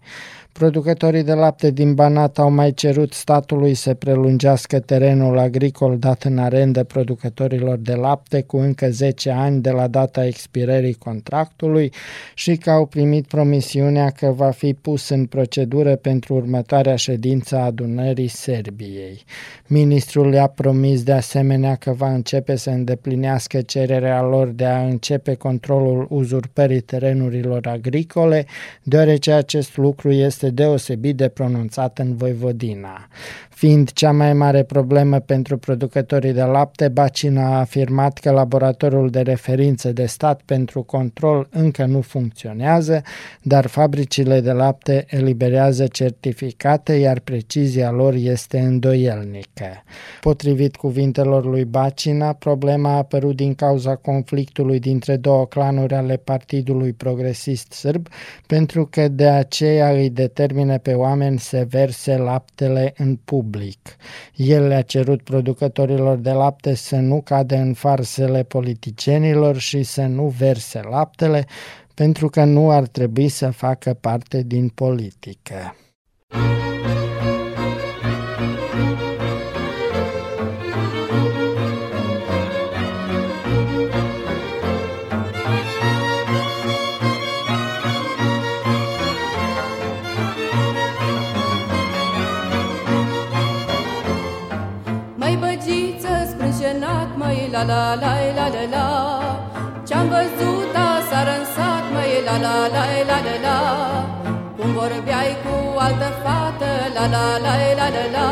Producătorii 0.52 1.22
de 1.22 1.32
lapte 1.32 1.70
din 1.70 1.94
Banat 1.94 2.38
au 2.38 2.50
mai 2.50 2.72
cerut 2.72 3.12
statului 3.12 3.74
să 3.74 3.94
prelungească 3.94 4.78
terenul 4.78 5.38
agricol 5.38 5.98
dat 5.98 6.22
în 6.22 6.38
arendă 6.38 6.84
producătorilor 6.84 7.76
de 7.76 7.94
lapte 7.94 8.42
cu 8.42 8.56
încă 8.56 8.90
10 8.90 9.30
ani 9.30 9.60
de 9.60 9.70
la 9.70 9.86
data 9.86 10.26
expirării 10.26 10.94
contractului 10.94 11.92
și 12.34 12.56
că 12.56 12.70
au 12.70 12.86
primit 12.86 13.26
promisiunea 13.26 14.10
că 14.10 14.26
va 14.26 14.50
fi 14.50 14.74
pus 14.74 15.08
în 15.08 15.26
procedură 15.26 15.96
pentru 15.96 16.34
următoarea 16.34 16.96
ședință 16.96 17.56
a 17.56 17.64
adunării 17.64 18.28
Serbiei. 18.28 19.24
Ministrul 19.66 20.28
le-a 20.28 20.46
promis 20.46 21.02
de 21.02 21.12
asemenea 21.12 21.74
că 21.74 21.92
va 21.92 22.12
începe 22.12 22.56
să 22.56 22.70
îndeplinească 22.70 23.60
cererea 23.60 24.22
lor 24.22 24.48
de 24.48 24.64
a 24.64 24.82
începe 24.82 25.34
controlul 25.34 26.06
uzurpării 26.10 26.80
terenurilor 26.80 27.66
agricole, 27.66 28.46
deoarece 28.82 29.32
acest 29.32 29.76
lucru 29.76 30.12
este 30.12 30.39
deosebit 30.48 31.16
de 31.16 31.28
pronunțat 31.28 31.98
în 31.98 32.16
Voivodina. 32.16 33.08
Fiind 33.60 33.92
cea 33.92 34.12
mai 34.12 34.32
mare 34.32 34.62
problemă 34.62 35.18
pentru 35.18 35.58
producătorii 35.58 36.32
de 36.32 36.42
lapte, 36.42 36.88
Bacina 36.88 37.46
a 37.46 37.58
afirmat 37.58 38.18
că 38.18 38.30
laboratorul 38.30 39.10
de 39.10 39.20
referință 39.20 39.92
de 39.92 40.06
stat 40.06 40.40
pentru 40.44 40.82
control 40.82 41.48
încă 41.50 41.84
nu 41.84 42.00
funcționează, 42.00 43.02
dar 43.42 43.66
fabricile 43.66 44.40
de 44.40 44.52
lapte 44.52 45.04
eliberează 45.08 45.86
certificate, 45.86 46.92
iar 46.92 47.18
precizia 47.18 47.90
lor 47.90 48.14
este 48.14 48.58
îndoielnică. 48.58 49.82
Potrivit 50.20 50.76
cuvintelor 50.76 51.44
lui 51.44 51.64
Bacina, 51.64 52.32
problema 52.32 52.92
a 52.92 52.96
apărut 52.96 53.36
din 53.36 53.54
cauza 53.54 53.94
conflictului 53.94 54.78
dintre 54.78 55.16
două 55.16 55.46
clanuri 55.46 55.94
ale 55.94 56.16
Partidului 56.16 56.92
Progresist 56.92 57.72
Sârb, 57.72 58.08
pentru 58.46 58.86
că 58.90 59.08
de 59.08 59.28
aceea 59.28 59.90
îi 59.90 60.10
determine 60.10 60.78
pe 60.78 60.92
oameni 60.92 61.38
să 61.38 61.66
verse 61.68 62.16
laptele 62.16 62.92
în 62.96 63.16
pub 63.24 63.48
public. 63.50 63.96
El 64.34 64.66
le-a 64.66 64.82
cerut 64.82 65.22
producătorilor 65.22 66.16
de 66.16 66.30
lapte 66.30 66.74
să 66.74 66.96
nu 66.96 67.20
cadă 67.20 67.56
în 67.56 67.74
farsele 67.74 68.42
politicienilor 68.42 69.58
și 69.58 69.82
să 69.82 70.02
nu 70.02 70.26
verse 70.26 70.80
laptele, 70.90 71.46
pentru 71.94 72.28
că 72.28 72.44
nu 72.44 72.70
ar 72.70 72.86
trebui 72.86 73.28
să 73.28 73.50
facă 73.50 73.94
parte 73.94 74.42
din 74.42 74.68
politică. 74.68 75.74
La 97.64 97.94
la 97.94 97.96
la 98.02 98.12
la 98.36 98.46
la 98.54 98.64
la 98.74 98.86
Ce-am 99.86 100.08
văzut 100.08 100.74
aseară 100.74 101.32
în 101.38 101.44
sat, 101.54 101.84
măi, 101.92 102.12
la 102.26 102.36
la 102.44 102.56
la 102.74 102.84
la 103.08 103.18
la 103.26 103.34
la 103.46 103.58
Cum 104.56 104.72
vorbeai 104.72 105.32
cu 105.44 105.78
altă 105.78 106.10
fată, 106.22 106.70
la 106.94 107.04
la 107.14 107.26
la 107.44 107.54
la 107.78 107.86
la 107.96 108.04
la 108.16 108.28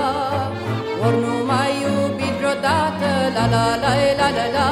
Ori 1.07 1.19
nu 1.25 1.35
mai 1.51 1.73
iubit 1.83 2.35
vreodată, 2.39 3.11
la 3.35 3.45
la 3.55 3.65
la 3.83 3.93
la 4.19 4.29
la 4.37 4.47
la 4.57 4.69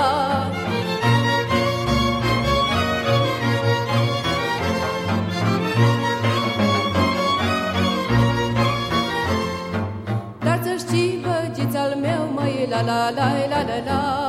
Dar 10.44 10.60
să 10.62 10.74
știi, 10.78 11.24
băgiți 11.24 11.76
al 11.76 11.96
meu, 12.00 12.30
măi, 12.34 12.66
la 12.70 12.80
la 12.80 13.10
la 13.16 13.28
la 13.50 13.62
la 13.68 13.78
la 13.86 14.25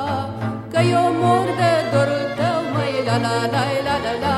mai 0.87 1.05
omor 1.05 1.47
de 1.59 1.71
dorul 1.91 2.25
tău, 2.37 2.59
măi, 2.73 2.93
la 3.07 3.15
la 3.25 3.37
la 3.53 3.63
la 3.87 3.95
la 4.05 4.13
la 4.23 4.37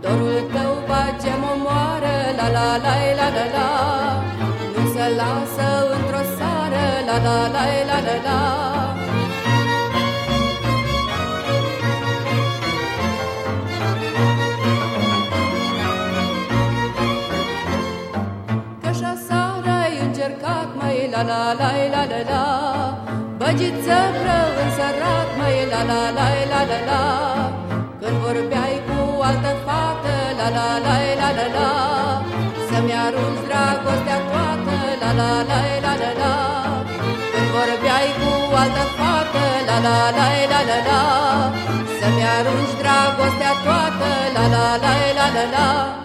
Dorul 0.00 0.40
tău 0.52 0.72
pace 0.88 1.32
mă 1.42 1.52
moară, 1.64 2.14
la 2.38 2.46
la 2.56 2.68
la 2.84 2.94
la 3.18 3.28
la 3.36 3.44
la 3.56 3.68
Nu 4.74 4.82
se 4.92 5.06
lasă 5.18 5.68
într-o 5.96 6.22
seară, 6.36 6.84
la 7.08 7.16
la 7.26 7.38
la 7.54 7.64
la 7.88 7.98
la 8.06 8.16
la 8.26 8.38
Cășa 18.82 19.14
seara 19.26 19.80
ai 19.82 19.98
încercat, 20.06 20.68
măi, 20.78 21.08
la 21.12 21.22
la 21.22 21.52
la 21.58 21.70
la 21.92 22.04
la 22.10 22.20
la 22.30 22.63
Băgiță 23.56 23.98
rău 24.26 24.50
însărat, 24.64 25.28
măi, 25.38 25.58
la 25.72 25.80
la 25.90 26.02
la 26.16 26.28
la 26.52 26.60
la 26.70 26.78
la 26.88 27.02
Când 28.00 28.16
vorbeai 28.22 28.76
cu 28.86 28.98
altă 29.28 29.52
fată, 29.64 30.14
la 30.38 30.48
la 30.56 30.68
la 30.84 30.96
la 31.20 31.28
la 31.38 31.46
la 31.56 31.68
Să-mi 32.68 32.94
arunci 33.04 33.42
dragostea 33.46 34.18
toată, 34.30 34.76
la 35.02 35.10
la 35.18 35.30
la 35.50 35.60
la 35.84 35.92
la 36.02 36.10
la 36.20 36.34
Când 37.32 37.48
vorbeai 37.54 38.10
cu 38.20 38.32
altă 38.62 38.84
fată, 38.96 39.44
la 39.68 39.76
la 39.86 39.98
la 40.16 40.28
la 40.52 40.60
la 40.70 40.78
la 40.88 41.02
Să-mi 41.98 42.24
arunci 42.36 42.74
dragostea 42.80 43.52
toată, 43.64 44.10
la 44.36 44.44
la 44.54 44.66
la 44.84 44.94
la 45.18 45.26
la 45.36 45.44
la 45.54 46.03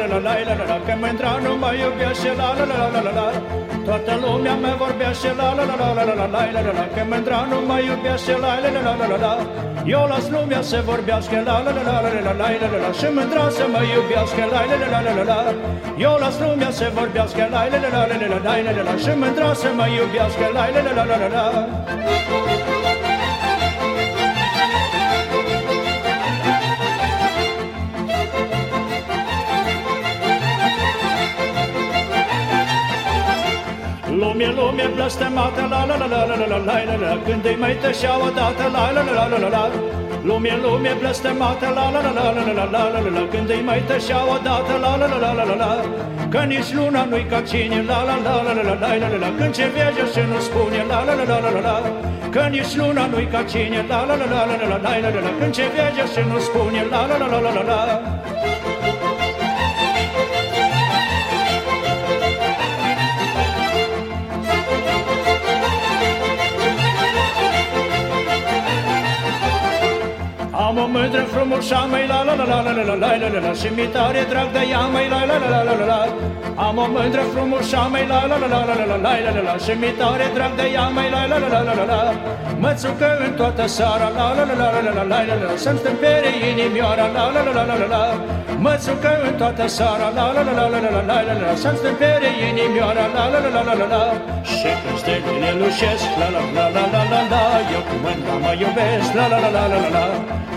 la 0.00 0.06
la 0.26 0.32
la 0.48 0.64
la 0.70 0.76
Că 0.86 0.94
mă 1.00 1.08
intra 1.12 1.32
nu 1.44 1.52
mă 1.62 1.70
iubea 1.80 2.12
și 2.20 2.30
la 2.40 2.48
la 2.58 2.64
la 2.70 2.76
la 2.94 3.00
la 3.06 3.12
la 3.18 3.26
Toată 3.86 4.12
lumea 4.22 4.54
mă 4.62 4.72
vorbea 4.82 5.12
și 5.20 5.30
la 5.38 5.48
la 5.58 5.64
la 5.70 5.76
la 5.80 5.88
la 5.98 6.02
la 6.08 6.14
la 6.14 6.42
la 6.54 6.60
la 6.66 6.72
la 6.78 6.84
Că 6.94 7.02
mă 7.10 7.16
intra 7.20 7.40
nu 7.50 7.58
mă 7.68 7.76
iubea 7.88 8.16
și 8.24 8.32
la 8.44 8.52
la 8.62 8.68
la 8.74 8.80
la 8.86 8.92
la 9.00 9.06
la 9.12 9.18
la 9.24 9.34
Eu 9.84 10.06
las 10.08 10.28
lumea 10.30 10.62
să 10.62 10.82
vorbească 10.84 11.36
la 11.44 11.56
la 11.64 11.70
la 11.76 11.82
la 11.88 11.96
la 12.04 12.10
la 12.16 12.32
la 12.40 12.48
la 12.60 12.68
la 12.72 12.78
la 12.84 12.90
Și 12.98 13.06
mă 13.14 13.20
intra 13.20 13.48
să 13.58 13.64
mă 13.72 13.80
iubească 13.94 14.42
la 14.52 14.60
la 14.68 14.76
la 14.82 14.88
la 14.92 15.00
la 15.06 15.12
la 15.18 15.24
la 15.30 15.40
Eu 16.04 16.16
las 16.22 16.36
lumea 16.40 16.70
să 16.70 16.90
vorbească 16.94 17.48
la 17.50 17.60
la 17.70 17.78
la 17.82 17.88
la 17.94 18.02
la 18.10 18.16
la 18.22 18.38
la 18.46 18.52
la 18.66 18.72
la 18.76 18.82
la 18.88 18.94
Și 19.02 19.12
mă 19.20 19.26
intra 19.26 19.52
să 19.62 19.68
mă 19.78 19.86
iubească 19.96 20.46
la 20.56 20.64
la 20.74 20.80
la 20.86 20.92
la 20.98 21.04
la 21.10 21.16
la 21.22 21.28
la 21.34 22.79
Lume, 34.30 34.52
lume 34.56 34.90
blestemată, 34.94 35.66
la 35.70 35.84
la 35.88 35.96
la 35.96 36.06
la 36.06 36.24
la 36.24 36.36
la 36.36 36.46
la 36.46 36.58
la 36.68 36.84
la 36.84 36.96
la 37.02 37.18
Când 37.26 37.44
îi 37.44 37.56
mai 37.60 37.74
tășea 37.82 38.14
odată, 38.26 38.64
la 38.74 38.84
la 38.94 39.02
la 39.02 39.12
la 39.18 39.26
la 39.32 39.38
la 39.38 39.48
la 39.56 39.64
Lume, 40.28 40.58
lume 40.62 40.92
blestemată, 41.00 41.66
la 41.76 41.86
la 41.94 42.00
la 42.06 42.12
la 42.18 42.26
la 42.36 42.42
la 42.46 42.52
la 42.58 42.64
la 42.74 42.82
la 42.94 43.00
la 43.04 43.10
la 43.16 43.22
Când 43.32 43.50
îi 43.50 43.62
mai 43.68 43.82
tășea 43.88 44.20
odată, 44.34 44.74
la 44.84 44.92
la 45.00 45.06
la 45.12 45.18
la 45.24 45.32
la 45.38 45.44
la 45.50 45.56
la 45.62 45.70
Că 46.32 46.40
nici 46.50 46.72
luna 46.72 47.04
nu-i 47.10 47.26
ca 47.30 47.40
cine, 47.40 47.82
la 47.90 47.98
la 48.08 48.16
la 48.26 48.34
la 48.46 48.52
la 48.58 48.62
la 48.68 48.74
la 48.82 48.94
la 49.02 49.08
la 49.12 49.18
la 49.24 49.30
Când 49.38 49.54
ce 49.56 49.66
vege 49.74 50.04
și 50.12 50.22
nu 50.30 50.38
spune, 50.46 50.80
la 50.90 50.98
la 51.06 51.14
la 51.18 51.24
la 51.30 51.38
la 51.44 51.50
la 51.56 51.60
la 51.68 51.76
Că 52.34 52.42
nici 52.54 52.74
luna 52.76 53.06
nu-i 53.06 53.26
ca 53.32 53.42
cine, 53.50 53.84
la 53.88 54.04
la 54.08 54.14
la 54.20 54.26
la 54.32 54.40
la 54.48 54.56
la 54.60 54.78
la 54.84 54.92
la 55.02 55.10
la 55.14 55.20
la 55.26 55.32
Când 55.38 55.52
ce 55.56 55.64
vege 55.74 56.04
și 56.12 56.22
nu 56.30 56.38
spune, 56.46 56.82
la 56.92 57.00
la 57.10 57.16
la 57.22 57.26
la 57.32 57.38
la 57.46 57.52
la 57.52 57.62
la 57.88 57.96
I'm 70.70 70.79
mândră 70.92 71.22
frumușa, 71.32 71.80
mai 71.90 72.06
la 72.10 72.18
la 72.26 72.34
la 72.40 72.44
la 72.50 72.58
la 72.66 72.72
la 72.78 72.82
la 72.90 72.94
la 73.02 73.16
la 73.20 73.28
la 73.34 73.40
la 73.46 73.52
Și 73.60 73.68
mi 73.76 73.86
tare 73.94 74.22
drag 74.30 74.48
de 74.56 74.62
ea, 74.70 74.82
mai 74.94 75.06
la 75.12 75.20
la 75.30 75.36
la 75.42 75.48
la 75.54 75.60
la 75.68 75.74
la 75.80 75.86
la 75.92 76.00
Am 76.66 76.76
o 76.84 76.86
mândră 76.94 77.22
frumușa, 77.32 77.82
mai 77.92 78.04
la 78.10 78.20
la 78.30 78.36
la 78.42 78.46
la 78.52 78.60
la 78.68 78.74
la 78.80 78.86
la 78.90 78.96
la 79.04 79.12
la 79.24 79.30
la 79.36 79.42
la 79.48 79.54
Și 79.64 79.72
mi 79.80 79.90
tare 79.98 80.26
drag 80.36 80.52
de 80.60 80.66
ea, 80.76 80.86
mai 80.96 81.08
la 81.14 81.22
la 81.30 81.36
la 81.42 81.48
la 81.54 81.60
la 81.68 81.74
la 81.80 81.84
la 81.92 82.00
Mă 82.62 82.72
țucă 82.80 83.08
în 83.26 83.32
toată 83.40 83.66
seara, 83.76 84.08
la 84.18 84.26
la 84.36 84.44
la 84.48 84.54
la 84.60 84.68
la 84.74 84.80
la 84.86 84.92
la 84.98 85.04
la 85.12 85.18
la 85.28 85.34
la 85.42 85.50
Să-mi 85.64 85.78
stâmpere 85.82 86.30
inimioara, 86.50 87.06
la 87.16 87.24
la 87.34 87.40
la 87.46 87.52
la 87.58 87.64
la 87.70 87.76
la 87.82 87.86
la 87.94 88.02
Mă 88.64 88.74
țucă 88.84 89.12
în 89.28 89.34
toată 89.40 89.66
seara, 89.76 90.08
la 90.16 90.26
la 90.34 90.42
la 90.48 90.52
la 90.58 90.66
la 90.72 90.78
la 90.84 90.90
la 90.98 91.02
la 91.08 91.18
la 91.28 91.34
la 91.42 91.50
Să-mi 91.62 91.78
stâmpere 91.80 92.28
inimioara, 92.48 93.04
la 93.14 93.24
la 93.32 93.38
la 93.44 93.50
la 93.56 93.62
la 93.68 93.74
la 93.80 93.86
la 93.94 94.02
Și 94.54 94.70
când 94.82 94.98
stelele 95.02 95.50
lușesc, 95.60 96.08
la 96.20 96.28
la 96.34 96.42
la 96.56 96.64
la 96.74 96.84
la 96.94 97.02
la 97.12 97.20
la 97.32 97.42
Eu 97.74 97.82
cu 97.88 97.94
mândra 98.04 98.34
mă 98.44 98.52
iubesc, 98.62 99.10
la 99.18 99.24
la 99.32 99.38
la 99.44 99.50
la 99.56 99.64
la 99.72 99.78
la 99.84 99.90
la 99.96 100.04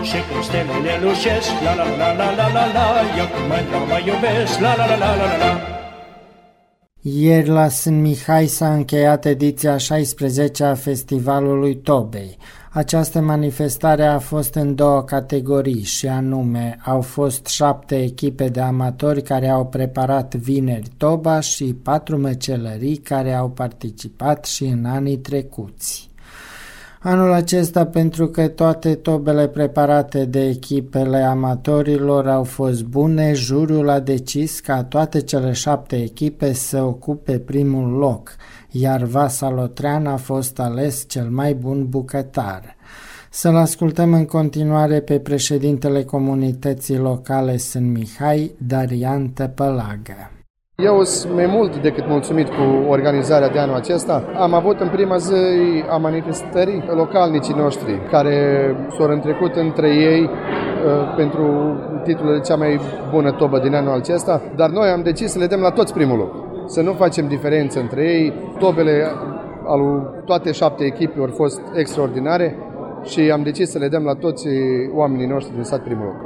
și 0.08 0.18
cum 0.28 0.42
stelele 0.42 0.94
lușesc, 1.02 1.50
la 1.64 1.72
la 1.80 1.86
la 2.00 2.08
la 2.20 2.28
la 2.36 2.46
la 2.56 2.64
la 2.76 2.86
Eu 3.20 3.28
cu 3.32 3.40
mândra 3.50 3.78
mă 3.90 3.98
iubesc, 4.08 4.58
la 4.64 4.72
la 4.76 4.86
la 4.86 4.96
la 5.02 5.10
la 5.20 5.26
la 5.32 5.36
la 5.42 5.52
Ieri 7.06 7.48
la 7.48 7.68
Sân 7.68 8.00
Mihai 8.00 8.46
s-a 8.46 8.72
încheiat 8.72 9.24
ediția 9.24 9.76
16 9.76 10.64
a 10.64 10.74
Festivalului 10.74 11.76
Tobei. 11.76 12.38
Această 12.70 13.20
manifestare 13.20 14.04
a 14.04 14.18
fost 14.18 14.54
în 14.54 14.74
două 14.74 15.02
categorii 15.02 15.82
și 15.82 16.06
anume 16.06 16.78
au 16.84 17.00
fost 17.00 17.46
șapte 17.46 18.02
echipe 18.02 18.48
de 18.48 18.60
amatori 18.60 19.22
care 19.22 19.48
au 19.48 19.66
preparat 19.66 20.34
vineri 20.34 20.90
toba 20.96 21.40
și 21.40 21.74
patru 21.82 22.16
mecelării 22.16 22.96
care 22.96 23.32
au 23.32 23.50
participat 23.50 24.44
și 24.44 24.64
în 24.64 24.84
anii 24.84 25.18
trecuți. 25.18 26.10
Anul 27.06 27.32
acesta, 27.32 27.86
pentru 27.86 28.26
că 28.26 28.48
toate 28.48 28.94
tobele 28.94 29.48
preparate 29.48 30.24
de 30.24 30.48
echipele 30.48 31.16
amatorilor 31.16 32.28
au 32.28 32.44
fost 32.44 32.84
bune, 32.84 33.32
juriul 33.32 33.88
a 33.88 34.00
decis 34.00 34.60
ca 34.60 34.84
toate 34.84 35.20
cele 35.20 35.52
șapte 35.52 36.02
echipe 36.02 36.52
să 36.52 36.82
ocupe 36.82 37.38
primul 37.38 37.90
loc, 37.90 38.36
iar 38.70 39.02
Vasa 39.02 39.50
Lotrean 39.50 40.06
a 40.06 40.16
fost 40.16 40.58
ales 40.58 41.04
cel 41.08 41.28
mai 41.30 41.54
bun 41.54 41.88
bucătar. 41.88 42.76
Să-l 43.30 43.56
ascultăm 43.56 44.12
în 44.12 44.24
continuare 44.24 45.00
pe 45.00 45.18
președintele 45.18 46.04
comunității 46.04 46.96
locale 46.96 47.56
Sân 47.56 47.92
Mihai, 47.92 48.54
Darian 48.66 49.28
Tăpălagă. 49.28 50.33
Eu 50.76 51.02
sunt 51.02 51.34
mai 51.34 51.46
mult 51.46 51.76
decât 51.82 52.08
mulțumit 52.08 52.48
cu 52.48 52.88
organizarea 52.88 53.48
de 53.48 53.58
anul 53.58 53.74
acesta. 53.74 54.24
Am 54.36 54.54
avut 54.54 54.80
în 54.80 54.88
prima 54.88 55.16
zi 55.16 55.34
a 55.90 55.96
manifestării 55.96 56.84
localnicii 56.94 57.54
noștri, 57.54 58.00
care 58.10 58.36
s-au 58.98 59.08
întrecut 59.08 59.54
între 59.54 59.88
ei 59.88 60.22
uh, 60.22 61.14
pentru 61.16 61.76
titlul 62.04 62.32
de 62.32 62.40
cea 62.40 62.56
mai 62.56 62.80
bună 63.10 63.32
tobă 63.32 63.58
din 63.58 63.74
anul 63.74 63.92
acesta, 63.92 64.42
dar 64.56 64.70
noi 64.70 64.88
am 64.88 65.02
decis 65.02 65.30
să 65.30 65.38
le 65.38 65.46
dăm 65.46 65.60
la 65.60 65.70
toți 65.70 65.92
primul 65.92 66.18
loc. 66.18 66.34
Să 66.66 66.82
nu 66.82 66.92
facem 66.92 67.28
diferență 67.28 67.80
între 67.80 68.02
ei. 68.02 68.32
Tobele 68.58 69.04
al 69.66 70.12
toate 70.24 70.52
șapte 70.52 70.84
echipe 70.84 71.20
au 71.20 71.30
fost 71.34 71.60
extraordinare 71.74 72.56
și 73.02 73.30
am 73.30 73.42
decis 73.42 73.70
să 73.70 73.78
le 73.78 73.88
dăm 73.88 74.02
la 74.04 74.14
toți 74.14 74.48
oamenii 74.94 75.26
noștri 75.26 75.54
din 75.54 75.62
sat 75.62 75.80
primul 75.80 76.04
loc. 76.04 76.16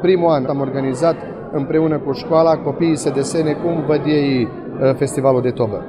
Primul 0.00 0.30
an 0.30 0.44
am 0.44 0.60
organizat 0.60 1.16
împreună 1.54 1.98
cu 1.98 2.12
școala, 2.12 2.56
copiii 2.56 2.96
să 2.96 3.10
desene 3.10 3.52
cum 3.52 3.84
văd 3.86 4.00
ei 4.06 4.48
uh, 4.48 4.94
festivalul 4.94 5.42
de 5.42 5.50
tobă. 5.50 5.84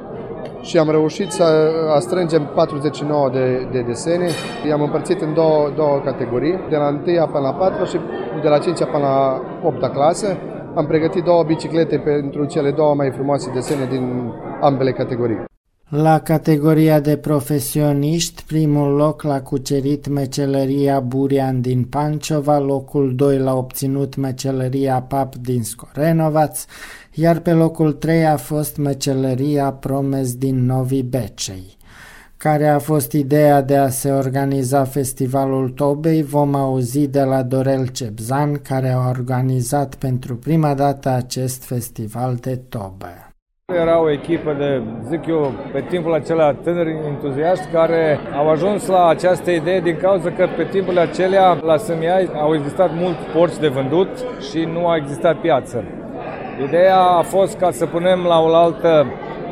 Și 0.62 0.78
am 0.78 0.90
reușit 0.90 1.32
să 1.32 1.44
uh, 1.44 2.00
strângem 2.00 2.52
49 2.56 3.30
de, 3.30 3.68
de 3.72 3.82
desene. 3.82 4.28
I-am 4.68 4.82
împărțit 4.82 5.22
în 5.22 5.34
două, 5.34 5.70
două 5.76 6.02
categorii, 6.06 6.60
de 6.70 6.76
la 6.76 6.88
1 6.88 7.00
până 7.32 7.40
la 7.40 7.54
4 7.54 7.86
și 7.86 7.98
de 8.42 8.50
la 8.50 8.58
5 8.58 8.78
până 8.78 9.04
la 9.04 9.42
8 9.64 9.86
clasă. 9.94 10.38
Am 10.76 10.86
pregătit 10.86 11.24
două 11.24 11.44
biciclete 11.44 11.98
pentru 11.98 12.46
cele 12.46 12.72
două 12.72 12.96
mai 12.96 13.12
frumoase 13.12 13.52
desene 13.54 13.86
din 13.90 14.34
ambele 14.62 14.92
categorii. 14.92 15.55
La 15.90 16.20
categoria 16.20 17.00
de 17.00 17.18
profesioniști, 17.18 18.44
primul 18.44 18.96
loc 18.96 19.22
l-a 19.22 19.42
cucerit 19.42 20.08
mecelăria 20.08 21.00
Burian 21.00 21.62
din 21.62 21.84
Panciova, 21.84 22.60
locul 22.60 23.16
2 23.16 23.38
l-a 23.38 23.54
obținut 23.54 24.16
mecelăria 24.16 25.02
Pap 25.02 25.36
din 25.36 25.64
Scorenovaț, 25.64 26.66
iar 27.14 27.40
pe 27.40 27.52
locul 27.52 27.94
3 27.94 28.26
a 28.26 28.38
fost 28.38 28.78
mecelăria 28.78 29.72
Promes 29.72 30.36
din 30.36 30.66
Novi 30.66 31.04
Becei. 31.04 31.78
Care 32.38 32.68
a 32.68 32.80
fost 32.80 33.12
ideea 33.12 33.62
de 33.62 33.76
a 33.76 33.90
se 33.90 34.12
organiza 34.12 34.84
festivalul 34.84 35.70
Tobei, 35.70 36.24
vom 36.24 36.56
auzi 36.56 37.08
de 37.08 37.22
la 37.22 37.44
Dorel 37.44 37.88
Cebzan, 37.88 38.54
care 38.54 38.90
a 38.90 39.08
organizat 39.08 39.96
pentru 39.96 40.36
prima 40.36 40.74
dată 40.74 41.10
acest 41.10 41.64
festival 41.64 42.36
de 42.36 42.56
tobe. 42.56 43.25
Era 43.74 44.02
o 44.02 44.12
echipă 44.12 44.56
de, 44.58 44.82
zic 45.08 45.26
eu, 45.28 45.52
pe 45.72 45.86
timpul 45.90 46.14
acela 46.14 46.54
tânări 46.54 46.98
entuziaști 47.08 47.66
care 47.74 48.20
au 48.38 48.50
ajuns 48.50 48.88
la 48.88 49.08
această 49.08 49.52
idee 49.52 49.80
din 49.80 49.98
cauza 50.02 50.30
că 50.32 50.48
pe 50.58 50.64
timpul 50.64 51.00
acelea 51.00 51.58
la 51.64 51.78
Sămiai 51.78 52.30
au 52.42 52.54
existat 52.56 52.90
mulți 52.94 53.26
porci 53.34 53.58
de 53.58 53.68
vândut 53.68 54.10
și 54.50 54.68
nu 54.74 54.88
a 54.88 54.96
existat 54.96 55.36
piață. 55.36 55.84
Ideea 56.64 57.00
a 57.00 57.22
fost 57.22 57.58
ca 57.58 57.72
să 57.72 57.86
punem 57.86 58.24
la 58.28 58.40
oaltă 58.40 59.06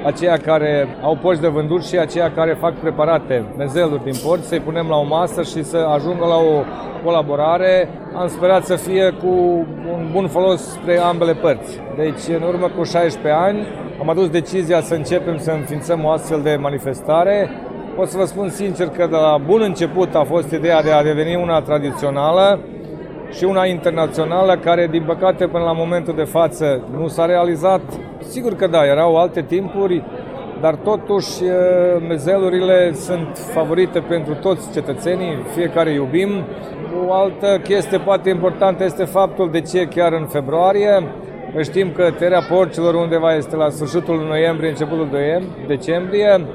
aceia 0.05 0.37
care 0.37 0.87
au 1.01 1.17
porci 1.21 1.39
de 1.39 1.47
vândut 1.47 1.85
și 1.85 1.97
aceia 1.97 2.31
care 2.31 2.57
fac 2.59 2.73
preparate, 2.73 3.45
mezeluri 3.57 4.03
din 4.03 4.15
porci, 4.25 4.43
să-i 4.43 4.59
punem 4.59 4.87
la 4.89 4.95
o 4.95 5.03
masă 5.03 5.41
și 5.41 5.63
să 5.63 5.77
ajungă 5.77 6.25
la 6.25 6.37
o 6.37 6.63
colaborare. 7.03 7.89
Am 8.15 8.27
sperat 8.27 8.65
să 8.65 8.75
fie 8.75 9.13
cu 9.23 9.27
un 9.91 10.09
bun 10.11 10.27
folos 10.27 10.61
spre 10.71 10.97
ambele 10.97 11.33
părți. 11.33 11.79
Deci, 11.95 12.35
în 12.37 12.47
urmă 12.47 12.67
cu 12.77 12.83
16 12.83 13.41
ani, 13.41 13.67
am 14.03 14.09
adus 14.09 14.29
decizia 14.29 14.81
să 14.81 14.93
începem 14.93 15.37
să 15.37 15.51
înființăm 15.51 16.03
o 16.03 16.09
astfel 16.09 16.41
de 16.41 16.57
manifestare. 16.61 17.49
Pot 17.95 18.07
să 18.07 18.17
vă 18.17 18.25
spun 18.25 18.49
sincer 18.49 18.87
că 18.87 19.07
de 19.07 19.15
la 19.15 19.37
bun 19.45 19.61
început 19.61 20.15
a 20.15 20.23
fost 20.23 20.51
ideea 20.51 20.81
de 20.81 20.91
a 20.91 21.03
deveni 21.03 21.35
una 21.35 21.61
tradițională 21.61 22.59
și 23.31 23.43
una 23.43 23.65
internațională 23.65 24.57
care, 24.57 24.87
din 24.87 25.03
păcate, 25.03 25.47
până 25.47 25.63
la 25.63 25.71
momentul 25.71 26.15
de 26.15 26.23
față 26.23 26.81
nu 26.97 27.07
s-a 27.07 27.25
realizat. 27.25 27.81
Sigur 28.27 28.53
că 28.55 28.67
da, 28.67 28.85
erau 28.85 29.17
alte 29.17 29.41
timpuri, 29.41 30.03
dar 30.61 30.75
totuși 30.75 31.43
mezelurile 32.07 32.93
sunt 32.93 33.37
favorite 33.53 33.99
pentru 33.99 34.33
toți 34.33 34.71
cetățenii, 34.71 35.37
fiecare 35.55 35.91
iubim. 35.91 36.29
O 37.07 37.13
altă 37.13 37.59
chestie 37.63 37.97
poate 37.97 38.29
importantă 38.29 38.83
este 38.83 39.03
faptul 39.03 39.51
de 39.51 39.61
ce 39.61 39.85
chiar 39.85 40.13
în 40.13 40.25
februarie. 40.25 41.03
Știm 41.61 41.91
că 41.91 42.11
tăierea 42.17 42.41
porcilor 42.49 42.93
undeva 42.93 43.35
este 43.35 43.55
la 43.55 43.69
sfârșitul 43.69 44.25
noiembrie, 44.27 44.69
începutul 44.69 45.09
decembrie, 45.67 46.45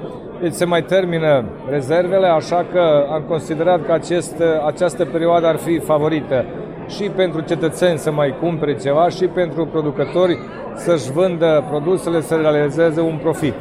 deci 0.42 0.52
se 0.52 0.64
mai 0.64 0.82
termină 0.82 1.44
rezervele, 1.68 2.26
așa 2.26 2.66
că 2.72 3.06
am 3.12 3.22
considerat 3.28 3.86
că 3.86 3.92
acest, 3.92 4.34
această 4.66 5.04
perioadă 5.04 5.46
ar 5.46 5.56
fi 5.56 5.78
favorită 5.78 6.44
și 6.88 7.02
pentru 7.02 7.40
cetățeni 7.40 7.98
să 7.98 8.10
mai 8.10 8.36
cumpere 8.40 8.76
ceva 8.76 9.08
și 9.08 9.24
pentru 9.24 9.66
producători 9.66 10.38
să-și 10.76 11.12
vândă 11.12 11.64
produsele, 11.68 12.20
să 12.20 12.34
realizeze 12.34 13.00
un 13.00 13.18
profit. 13.22 13.54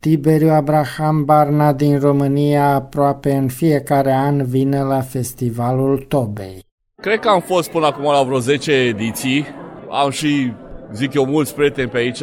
Tiberiu 0.00 0.50
Abraham 0.50 1.24
Barna 1.24 1.72
din 1.72 1.98
România 1.98 2.74
aproape 2.74 3.32
în 3.32 3.48
fiecare 3.48 4.12
an 4.12 4.44
vine 4.44 4.82
la 4.82 5.00
Festivalul 5.00 6.04
Tobei. 6.08 6.64
Cred 7.02 7.18
că 7.18 7.28
am 7.28 7.40
fost 7.40 7.70
până 7.70 7.86
acum 7.86 8.04
la 8.04 8.22
vreo 8.22 8.38
10 8.38 8.72
ediții. 8.72 9.46
Am 9.90 10.10
și, 10.10 10.52
zic 10.92 11.14
eu, 11.14 11.26
mulți 11.26 11.54
prieteni 11.54 11.88
pe 11.88 11.98
aici. 11.98 12.22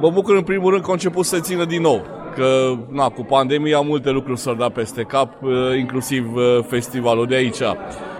Mă 0.00 0.10
bucur 0.10 0.36
în 0.36 0.42
primul 0.42 0.70
rând 0.70 0.80
că 0.80 0.86
au 0.86 0.92
început 0.92 1.24
să 1.24 1.40
țină 1.40 1.64
din 1.64 1.80
nou. 1.80 2.06
Că 2.34 2.74
na, 2.90 3.08
cu 3.08 3.24
pandemia 3.24 3.80
multe 3.80 4.10
lucruri 4.10 4.38
s-au 4.38 4.54
dat 4.54 4.72
peste 4.72 5.02
cap, 5.02 5.32
inclusiv 5.78 6.26
festivalul 6.68 7.26
de 7.26 7.34
aici 7.34 7.62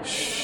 și 0.05 0.44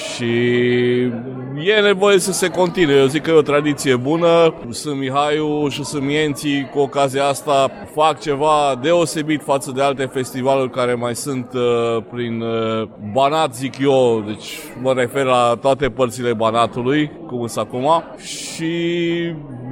e 1.65 1.81
nevoie 1.81 2.19
să 2.19 2.33
se 2.33 2.49
continue. 2.49 2.95
Eu 2.95 3.07
zic 3.07 3.23
că 3.23 3.31
e 3.31 3.35
o 3.35 3.43
tradiție 3.43 3.97
bună. 3.97 4.55
Sunt 4.71 4.99
Mihaiu 4.99 5.69
și 5.69 5.85
sunt 5.85 6.03
Mienții 6.03 6.69
cu 6.73 6.79
ocazia 6.79 7.25
asta 7.25 7.71
fac 7.95 8.21
ceva 8.21 8.79
deosebit 8.83 9.43
față 9.43 9.73
de 9.75 9.83
alte 9.83 10.05
festivaluri 10.05 10.71
care 10.71 10.95
mai 10.95 11.15
sunt 11.15 11.53
uh, 11.55 12.03
prin 12.13 12.41
uh, 12.41 12.89
Banat, 13.13 13.55
zic 13.55 13.79
eu, 13.79 14.23
deci 14.27 14.59
mă 14.83 14.93
refer 14.93 15.25
la 15.25 15.59
toate 15.61 15.91
părțile 15.91 16.33
Banatului, 16.33 17.11
cum 17.27 17.47
sunt 17.47 17.67
acum. 17.67 18.05
Și 18.17 18.75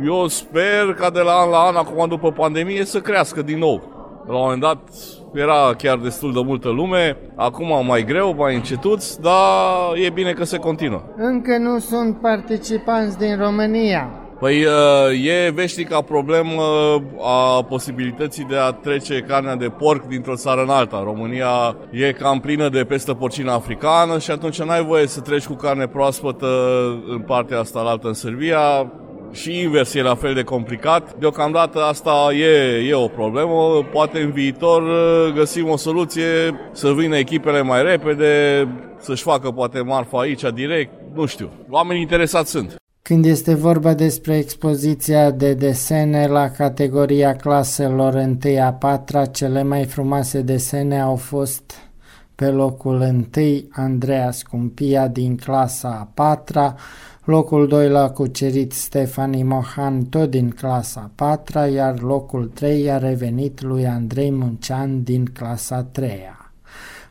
eu 0.05 0.27
sper 0.27 0.95
ca 0.97 1.11
de 1.11 1.21
la 1.21 1.33
an 1.33 1.51
la 1.51 1.59
an, 1.59 1.75
acum 1.75 2.09
după 2.09 2.33
pandemie, 2.33 2.85
să 2.85 3.01
crească 3.01 3.43
din 3.43 3.59
nou. 3.59 3.97
La 4.27 4.35
un 4.35 4.41
moment 4.41 4.61
dat 4.61 4.79
era 5.39 5.75
chiar 5.79 5.97
destul 5.99 6.33
de 6.33 6.41
multă 6.45 6.69
lume, 6.69 7.17
acum 7.37 7.87
mai 7.87 8.05
greu, 8.05 8.35
mai 8.39 8.55
încetuți, 8.55 9.21
dar 9.21 9.37
e 10.05 10.11
bine 10.11 10.33
că 10.33 10.45
se 10.45 10.57
continuă. 10.57 11.03
Încă 11.17 11.59
nu 11.59 11.79
sunt 11.79 12.21
participanți 12.21 13.19
din 13.19 13.39
România. 13.39 14.11
Păi 14.39 14.65
uh, 14.65 15.27
e 15.27 15.51
veșnica 15.51 16.01
problemă 16.01 16.63
a 17.23 17.63
posibilității 17.63 18.45
de 18.45 18.57
a 18.57 18.71
trece 18.71 19.21
carnea 19.21 19.57
de 19.57 19.69
porc 19.69 20.05
dintr-o 20.05 20.35
țară 20.35 20.63
în 20.63 20.69
alta. 20.69 21.03
România 21.05 21.77
e 21.91 22.13
cam 22.13 22.41
plină 22.41 22.69
de 22.69 22.85
pestă 22.85 23.15
porcină 23.15 23.53
africană 23.53 24.19
și 24.19 24.31
atunci 24.31 24.63
n-ai 24.63 24.85
voie 24.85 25.07
să 25.07 25.21
treci 25.21 25.47
cu 25.47 25.55
carne 25.55 25.87
proaspătă 25.87 26.47
în 27.09 27.19
partea 27.19 27.59
asta 27.59 27.81
la 27.81 27.91
altă 27.91 28.07
în 28.07 28.15
Serbia 28.15 28.93
și 29.33 29.61
invers 29.61 29.95
e 29.95 30.03
la 30.03 30.15
fel 30.15 30.35
de 30.35 30.43
complicat. 30.43 31.15
Deocamdată 31.19 31.79
asta 31.79 32.29
e, 32.33 32.87
e 32.89 32.95
o 32.95 33.09
problemă. 33.09 33.85
Poate 33.93 34.21
în 34.21 34.31
viitor 34.31 34.83
uh, 34.83 35.35
găsim 35.35 35.69
o 35.69 35.77
soluție 35.77 36.25
să 36.73 36.93
vină 36.93 37.17
echipele 37.17 37.63
mai 37.63 37.83
repede, 37.83 38.33
să-și 38.99 39.23
facă 39.23 39.51
poate 39.51 39.81
marfa 39.81 40.21
aici 40.21 40.43
direct, 40.55 40.93
nu 41.15 41.27
știu. 41.27 41.51
Oamenii 41.71 42.03
interesați 42.03 42.51
sunt. 42.51 42.77
Când 43.03 43.25
este 43.25 43.55
vorba 43.55 43.95
despre 43.95 44.37
expoziția 44.37 45.31
de 45.31 45.55
desene 45.55 46.27
la 46.27 46.49
categoria 46.49 47.37
claselor 47.37 48.15
1 48.15 48.39
a 48.61 48.73
4 48.73 49.25
cele 49.33 49.63
mai 49.63 49.85
frumoase 49.85 50.41
desene 50.41 51.01
au 51.01 51.17
fost 51.17 51.73
pe 52.35 52.47
locul 52.47 53.25
1 53.37 53.69
Andreea 53.71 54.31
Scumpia 54.31 55.09
din 55.09 55.37
clasa 55.37 55.89
a 55.89 56.11
4 56.15 56.75
Locul 57.29 57.67
2 57.67 57.89
l-a 57.89 58.11
cucerit 58.11 58.73
Stefani 58.73 59.43
Mohan 59.43 60.05
tot 60.05 60.31
din 60.31 60.51
clasa 60.51 61.11
4 61.15 61.59
iar 61.59 62.01
locul 62.01 62.51
3 62.55 62.91
a 62.91 62.99
revenit 62.99 63.61
lui 63.61 63.87
Andrei 63.87 64.31
Muncean 64.31 65.03
din 65.03 65.25
clasa 65.25 65.83
3 65.83 66.11
-a. 66.11 66.53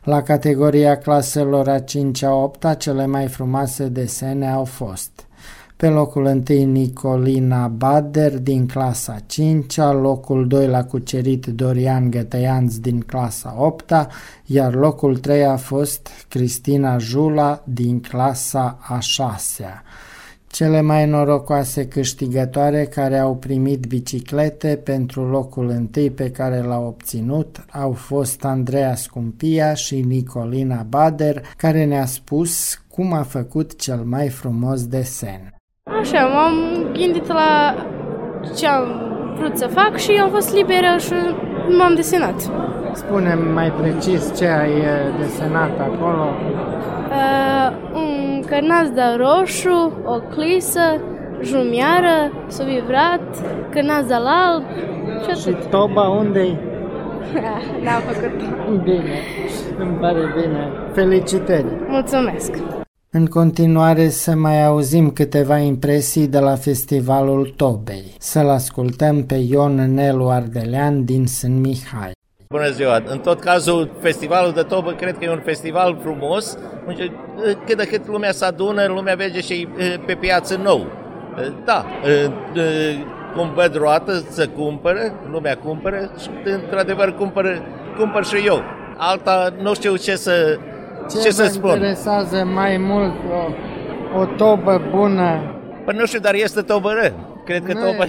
La 0.02 0.22
categoria 0.22 0.98
claselor 0.98 1.68
a 1.68 1.78
5-a 1.80 2.34
8 2.34 2.78
cele 2.78 3.06
mai 3.06 3.26
frumoase 3.26 3.88
desene 3.88 4.48
au 4.48 4.64
fost 4.64 5.26
pe 5.76 5.88
locul 5.88 6.24
1 6.24 6.64
Nicolina 6.64 7.66
Bader 7.68 8.38
din 8.38 8.66
clasa 8.66 9.16
5 9.26 9.76
locul 9.76 10.46
2 10.46 10.66
l-a 10.66 10.84
cucerit 10.84 11.46
Dorian 11.46 12.10
Gătăianț 12.10 12.74
din 12.74 13.00
clasa 13.00 13.54
8 13.58 13.92
iar 14.44 14.74
locul 14.74 15.16
3 15.16 15.44
a 15.44 15.56
fost 15.56 16.08
Cristina 16.28 16.98
Jula 16.98 17.62
din 17.64 18.00
clasa 18.00 18.78
a 18.88 18.98
6 18.98 19.64
-a. 19.64 19.82
Cele 20.58 20.80
mai 20.80 21.06
norocoase 21.06 21.88
câștigătoare 21.88 22.84
care 22.84 23.18
au 23.18 23.36
primit 23.36 23.86
biciclete 23.86 24.80
pentru 24.84 25.28
locul 25.30 25.68
întâi 25.68 26.10
pe 26.10 26.30
care 26.30 26.62
l-au 26.62 26.86
obținut 26.86 27.64
au 27.72 27.92
fost 27.92 28.44
Andreea 28.44 28.94
Scumpia 28.94 29.74
și 29.74 30.00
Nicolina 30.00 30.82
Bader, 30.88 31.42
care 31.56 31.84
ne-a 31.84 32.04
spus 32.04 32.82
cum 32.90 33.12
a 33.12 33.22
făcut 33.22 33.80
cel 33.80 34.02
mai 34.04 34.28
frumos 34.28 34.86
desen. 34.86 35.54
Așa, 36.00 36.26
m-am 36.26 36.54
gândit 36.92 37.26
la 37.26 37.74
ce 38.56 38.66
am 38.66 38.84
vrut 39.38 39.56
să 39.56 39.66
fac 39.66 39.96
și 39.96 40.10
am 40.10 40.30
fost 40.30 40.54
liberă 40.54 40.96
și 40.98 41.12
m-am 41.78 41.94
desenat. 41.94 42.50
Spune 42.98 43.34
mai 43.54 43.72
precis 43.80 44.36
ce 44.36 44.46
ai 44.46 44.72
desenat 45.20 45.74
acolo. 45.80 46.26
Uh, 47.10 47.68
un 47.94 48.42
cărnați 48.46 48.92
de 48.92 49.02
roșu, 49.16 49.92
o 50.04 50.18
clisă, 50.34 51.00
jumiară, 51.42 52.32
subivrat, 52.48 53.22
cărnați 53.70 54.08
de 54.08 54.14
alb 54.14 54.62
și 55.22 55.30
atât. 55.30 55.36
Și 55.36 55.68
toba 55.70 56.08
unde 56.08 56.58
N-am 57.84 58.00
făcut 58.00 58.82
Bine, 58.82 59.18
îmi 59.78 59.96
pare 60.00 60.20
bine. 60.40 60.68
Felicitări! 60.92 61.66
Mulțumesc! 61.88 62.50
În 63.10 63.26
continuare 63.26 64.08
să 64.08 64.34
mai 64.34 64.64
auzim 64.64 65.10
câteva 65.10 65.58
impresii 65.58 66.26
de 66.26 66.38
la 66.38 66.54
Festivalul 66.54 67.52
Tobei. 67.56 68.14
Să-l 68.18 68.48
ascultăm 68.48 69.24
pe 69.24 69.34
Ion 69.34 69.94
Nelu 69.94 70.28
Ardelean 70.28 71.04
din 71.04 71.26
Sân 71.26 71.60
Mihai. 71.60 72.17
Bună 72.50 72.70
ziua! 72.70 73.02
În 73.06 73.18
tot 73.18 73.40
cazul, 73.40 73.90
festivalul 74.00 74.52
de 74.52 74.62
Tobă 74.62 74.92
cred 74.92 75.18
că 75.18 75.24
e 75.24 75.30
un 75.30 75.42
festival 75.44 75.98
frumos, 76.02 76.58
unde 76.86 77.12
cât 77.66 77.76
de 77.76 77.86
cât 77.86 78.06
lumea 78.06 78.32
se 78.32 78.44
adună, 78.44 78.86
lumea 78.86 79.14
merge 79.14 79.40
și 79.40 79.68
pe 80.06 80.14
piață 80.14 80.60
nou. 80.62 80.86
Da, 81.64 81.84
cum 83.36 83.52
văd 83.54 83.74
roată, 83.76 84.12
să 84.30 84.46
cumpără, 84.46 85.00
lumea 85.30 85.56
cumpără 85.56 86.10
și 86.20 86.28
într-adevăr 86.44 87.14
cumpără, 87.14 87.62
cumpăr 87.98 88.24
și 88.24 88.46
eu. 88.46 88.62
Alta 88.96 89.52
nu 89.62 89.74
știu 89.74 89.96
ce 89.96 90.16
să, 90.16 90.58
ce, 91.10 91.18
ce 91.18 91.30
să 91.30 91.44
spun. 91.44 91.70
interesează 91.70 92.44
mai 92.44 92.76
mult 92.76 93.14
o, 93.32 94.18
o 94.18 94.24
tobă 94.24 94.82
bună? 94.90 95.54
Păi 95.84 95.96
nu 95.98 96.06
știu, 96.06 96.18
dar 96.18 96.34
este 96.34 96.60
tobă 96.60 96.92
ră. 96.92 97.12
Cred 97.44 97.64
că 97.64 97.72
toba, 97.72 98.04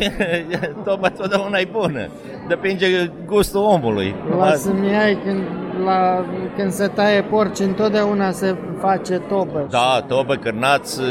toba 0.83 1.09
totdeauna 1.17 1.57
e 1.57 1.67
bună. 1.71 2.07
Depinde 2.49 3.11
gustul 3.25 3.61
omului. 3.61 4.15
La 4.37 4.53
Sâmiai, 4.53 5.17
când, 5.23 5.41
la, 5.85 6.25
când 6.55 6.71
se 6.71 6.87
taie 6.87 7.21
porci, 7.21 7.59
întotdeauna 7.59 8.31
se 8.31 8.55
face 8.79 9.17
tobă. 9.17 9.67
Da, 9.69 10.03
tobă, 10.07 10.35
cârnați, 10.35 11.01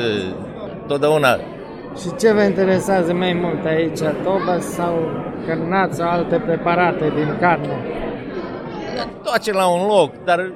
totdeauna. 0.87 1.37
Și 2.01 2.17
ce 2.19 2.33
vă 2.33 2.43
interesează 2.43 3.13
mai 3.13 3.33
mult 3.33 3.67
aici, 3.67 3.99
tobă 3.99 4.59
sau 4.59 4.93
cârnați 5.47 5.97
sau 5.97 6.09
alte 6.09 6.37
preparate 6.37 7.13
din 7.17 7.37
carne? 7.41 7.77
toate 9.23 9.53
la 9.53 9.67
un 9.67 9.87
loc, 9.87 10.13
dar 10.25 10.39
e, 10.39 10.53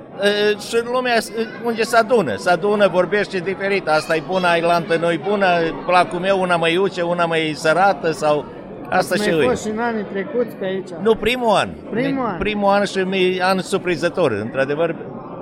și 0.69 0.77
lumea 0.93 1.19
unde 1.65 1.83
se 1.83 1.97
adună, 1.97 2.35
se 2.37 2.51
adună, 2.51 2.89
vorbește 2.89 3.39
diferit, 3.39 3.89
asta 3.89 4.17
e 4.17 4.23
bună, 4.27 4.47
ailantă 4.47 4.97
nu 4.97 5.11
e 5.11 5.21
bună, 5.29 5.47
placul 5.87 6.19
meu 6.19 6.41
una 6.41 6.57
mai 6.57 6.77
uce, 6.77 7.03
una 7.03 7.25
mai 7.25 7.53
sărată 7.55 8.11
sau 8.11 8.45
asta 8.93 9.15
și 9.15 9.29
e. 9.29 9.33
fost 9.49 9.63
și 9.63 9.71
în 9.71 9.79
anii 9.79 10.07
trecuți 10.13 10.55
pe 10.57 10.65
aici? 10.65 10.89
Nu, 11.03 11.15
primul 11.15 11.55
an. 11.57 11.69
Primul 11.91 12.25
an? 12.25 12.39
Primul 12.39 12.69
an 12.69 12.85
și 12.85 12.99
mi 12.99 13.41
an 13.43 13.59
surprinzător, 13.59 14.31
într-adevăr 14.43 14.97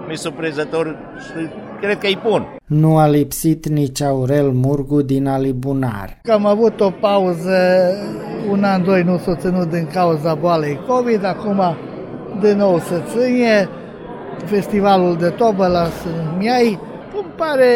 mi 0.09 0.17
surprinzător 0.17 0.97
și 1.25 1.49
cred 1.81 1.99
că 1.99 2.07
e 2.07 2.19
bun. 2.29 2.57
Nu 2.67 2.99
a 2.99 3.07
lipsit 3.07 3.69
nici 3.69 4.03
Aurel 4.03 4.51
Murgu 4.51 5.03
din 5.03 5.27
Alibunar. 5.27 6.19
Că 6.23 6.33
am 6.33 6.47
avut 6.47 6.81
o 6.81 6.91
pauză, 6.91 7.59
un 8.51 8.65
an, 8.65 8.85
doi 8.85 9.03
nu 9.03 9.19
s-a 9.19 9.37
ținut 9.37 9.71
din 9.71 9.89
cauza 9.93 10.35
boalei 10.35 10.81
COVID, 10.87 11.25
acum 11.25 11.77
de 12.41 12.55
nou 12.55 12.79
se 12.79 13.03
ține 13.09 13.69
festivalul 14.45 15.17
de 15.17 15.29
tobă 15.29 15.67
la 15.67 15.87
Miai. 16.39 16.79
Îmi 17.15 17.33
pare 17.37 17.73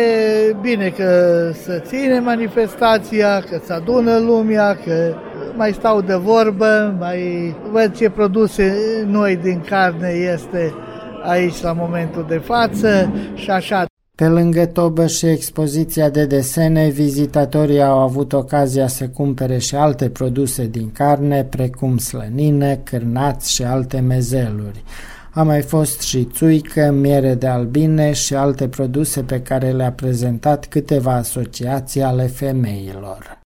bine 0.61 0.89
că 0.89 1.51
se 1.53 1.83
ține 1.87 2.19
manifestația, 2.19 3.41
că 3.51 3.61
se 3.65 3.73
adună 3.73 4.19
lumea, 4.19 4.79
că 4.85 5.15
mai 5.57 5.73
stau 5.73 6.01
de 6.01 6.15
vorbă, 6.15 6.95
mai 6.99 7.55
văd 7.73 7.97
ce 7.97 8.11
produse 8.11 8.75
noi 9.07 9.37
din 9.37 9.61
carne 9.69 10.09
este 10.09 10.75
aici 11.23 11.61
la 11.61 11.73
momentul 11.73 12.25
de 12.29 12.39
față 12.39 13.13
și 13.35 13.51
așa. 13.51 13.85
Pe 14.17 14.27
lângă 14.27 14.67
tobă 14.67 15.07
și 15.07 15.27
expoziția 15.27 16.11
de 16.11 16.27
desene, 16.27 16.89
vizitatorii 16.89 17.83
au 17.83 17.99
avut 17.99 18.33
ocazia 18.33 18.87
să 18.87 19.09
cumpere 19.09 19.59
și 19.59 19.75
alte 19.75 20.09
produse 20.09 20.67
din 20.67 20.91
carne, 20.93 21.45
precum 21.45 21.99
slănină, 21.99 22.75
cârnați 22.75 23.53
și 23.53 23.63
alte 23.63 24.01
mezeluri. 24.01 24.85
A 25.31 25.43
mai 25.43 25.63
fost 25.63 26.01
și 26.01 26.25
țuică, 26.25 26.91
miere 27.01 27.35
de 27.35 27.47
albine 27.47 28.13
și 28.13 28.35
alte 28.35 28.69
produse 28.69 29.23
pe 29.23 29.41
care 29.41 29.71
le-a 29.71 29.93
prezentat 29.93 30.67
câteva 30.67 31.15
asociații 31.15 32.03
ale 32.03 32.27
femeilor. 32.27 33.44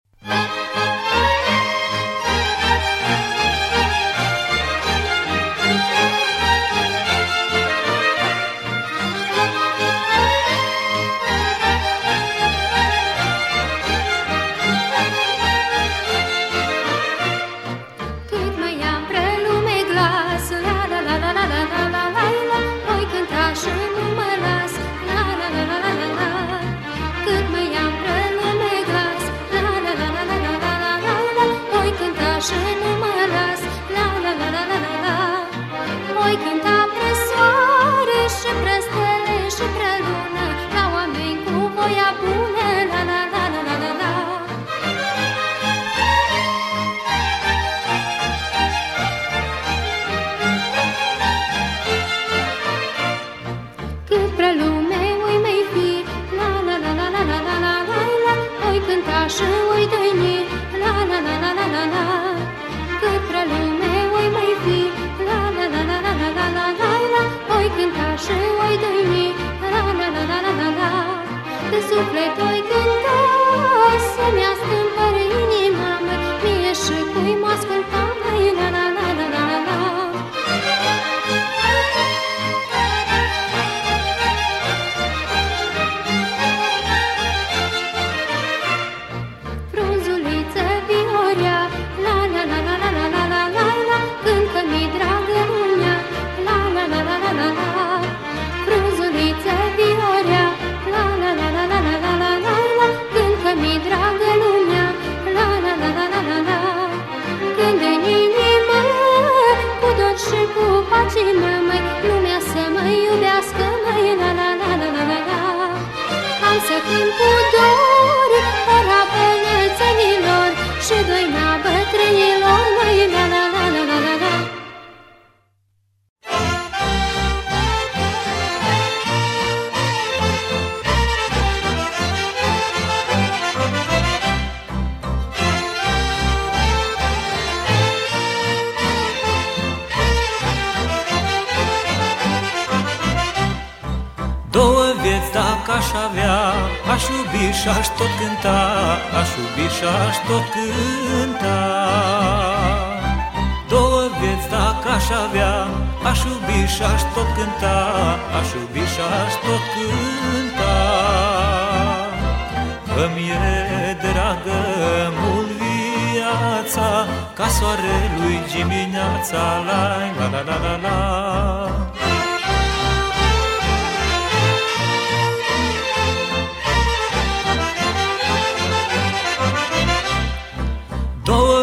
Dimineața, 169.19 169.63
la 169.67 169.81
la 170.19 170.31
la 170.31 170.43
la 170.43 170.57
la 170.59 170.77
la. 170.83 170.97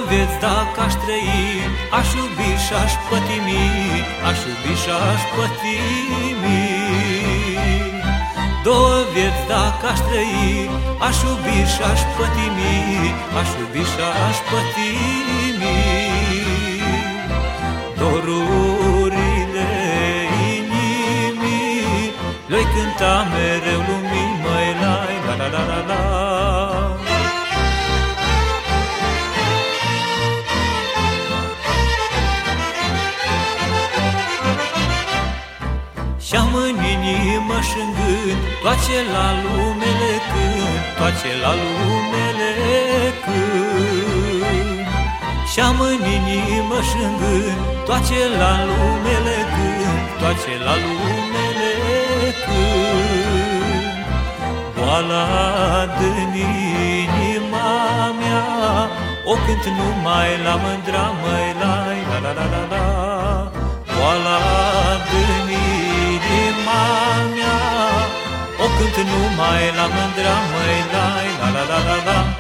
vieți 0.10 0.40
dacă 0.40 0.80
aș 0.86 0.94
trăi 0.94 1.34
Aș 1.98 2.14
iubi 2.14 2.50
și-aș 2.66 2.94
pătimi 3.10 3.66
Aș 4.28 4.40
iubi 4.48 4.74
și-aș 4.82 5.22
pătimi 5.36 6.64
Două 8.64 8.98
vieți 9.14 9.44
dacă 9.48 9.86
aș 9.92 10.00
trăi 10.08 10.70
Aș 11.08 11.18
iubi 11.28 11.58
și-aș 11.74 12.02
pătimi 12.16 12.76
Aș 13.40 13.50
iubi 13.60 13.84
și-aș 13.92 14.38
pătimi 14.50 15.35
inimii 22.48 22.56
Le-oi 22.56 22.64
cânta 22.64 23.28
mereu 23.32 23.80
lumii 23.80 24.42
Măi 24.44 24.70
la 24.82 24.96
la 25.26 25.36
la 25.36 25.48
la 25.48 25.66
la 25.66 25.86
la. 25.88 26.00
Și-am 36.20 36.54
în 36.54 36.76
inimă 36.94 37.60
și 37.62 37.78
în 37.80 37.92
gând 37.94 38.42
Toate 38.62 38.98
la 39.14 39.28
lumele 39.44 40.14
când 40.32 40.80
Toate 40.98 41.32
la 41.42 41.54
lumele 41.54 42.52
când 43.26 44.88
Și-am 45.52 45.80
în 45.80 46.02
inimă 46.18 46.82
și 46.82 46.98
în 47.04 47.18
gând 47.18 47.86
Toate 47.86 48.22
la 48.38 48.52
lumele 48.66 49.38
când 49.54 50.20
Toate 50.20 50.54
la 50.66 50.74
lumele 50.84 51.25
când 52.46 54.06
Boala 54.76 55.26
din 56.00 56.34
inima 57.02 57.72
mea 58.20 58.44
O 59.26 59.34
cânt 59.46 59.66
numai 59.78 60.30
la 60.46 60.56
mândra 60.64 61.06
măi 61.22 61.48
la 61.62 61.74
la 62.10 62.18
la 62.26 62.32
la 62.38 62.46
la 62.54 62.64
la 62.74 62.86
Boala 63.94 64.40
din 65.10 65.48
inima 66.14 66.84
mea 67.36 67.58
O 68.64 68.68
cânt 68.78 68.98
numai 69.10 69.64
la 69.78 69.86
mândra 69.96 70.36
măi, 70.52 70.78
la 70.92 71.06
la 71.42 71.50
la 71.52 71.64
la 71.70 71.80
la 71.88 71.98
la. 72.08 72.35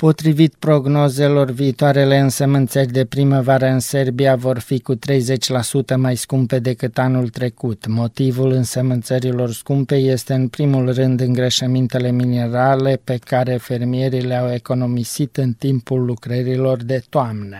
Potrivit 0.00 0.54
prognozelor, 0.58 1.50
viitoarele 1.50 2.18
însămânțări 2.18 2.92
de 2.92 3.04
primăvară 3.04 3.66
în 3.66 3.78
Serbia 3.80 4.36
vor 4.36 4.58
fi 4.58 4.80
cu 4.80 4.94
30% 4.94 4.98
mai 5.96 6.16
scumpe 6.16 6.58
decât 6.58 6.98
anul 6.98 7.28
trecut. 7.28 7.86
Motivul 7.86 8.50
însămânțărilor 8.50 9.52
scumpe 9.52 9.94
este 9.94 10.34
în 10.34 10.48
primul 10.48 10.92
rând 10.92 11.20
îngrășămintele 11.20 12.10
minerale 12.10 13.00
pe 13.04 13.18
care 13.24 13.56
fermierii 13.56 14.20
le-au 14.20 14.52
economisit 14.52 15.36
în 15.36 15.52
timpul 15.52 16.04
lucrărilor 16.04 16.82
de 16.82 17.02
toamnă. 17.08 17.58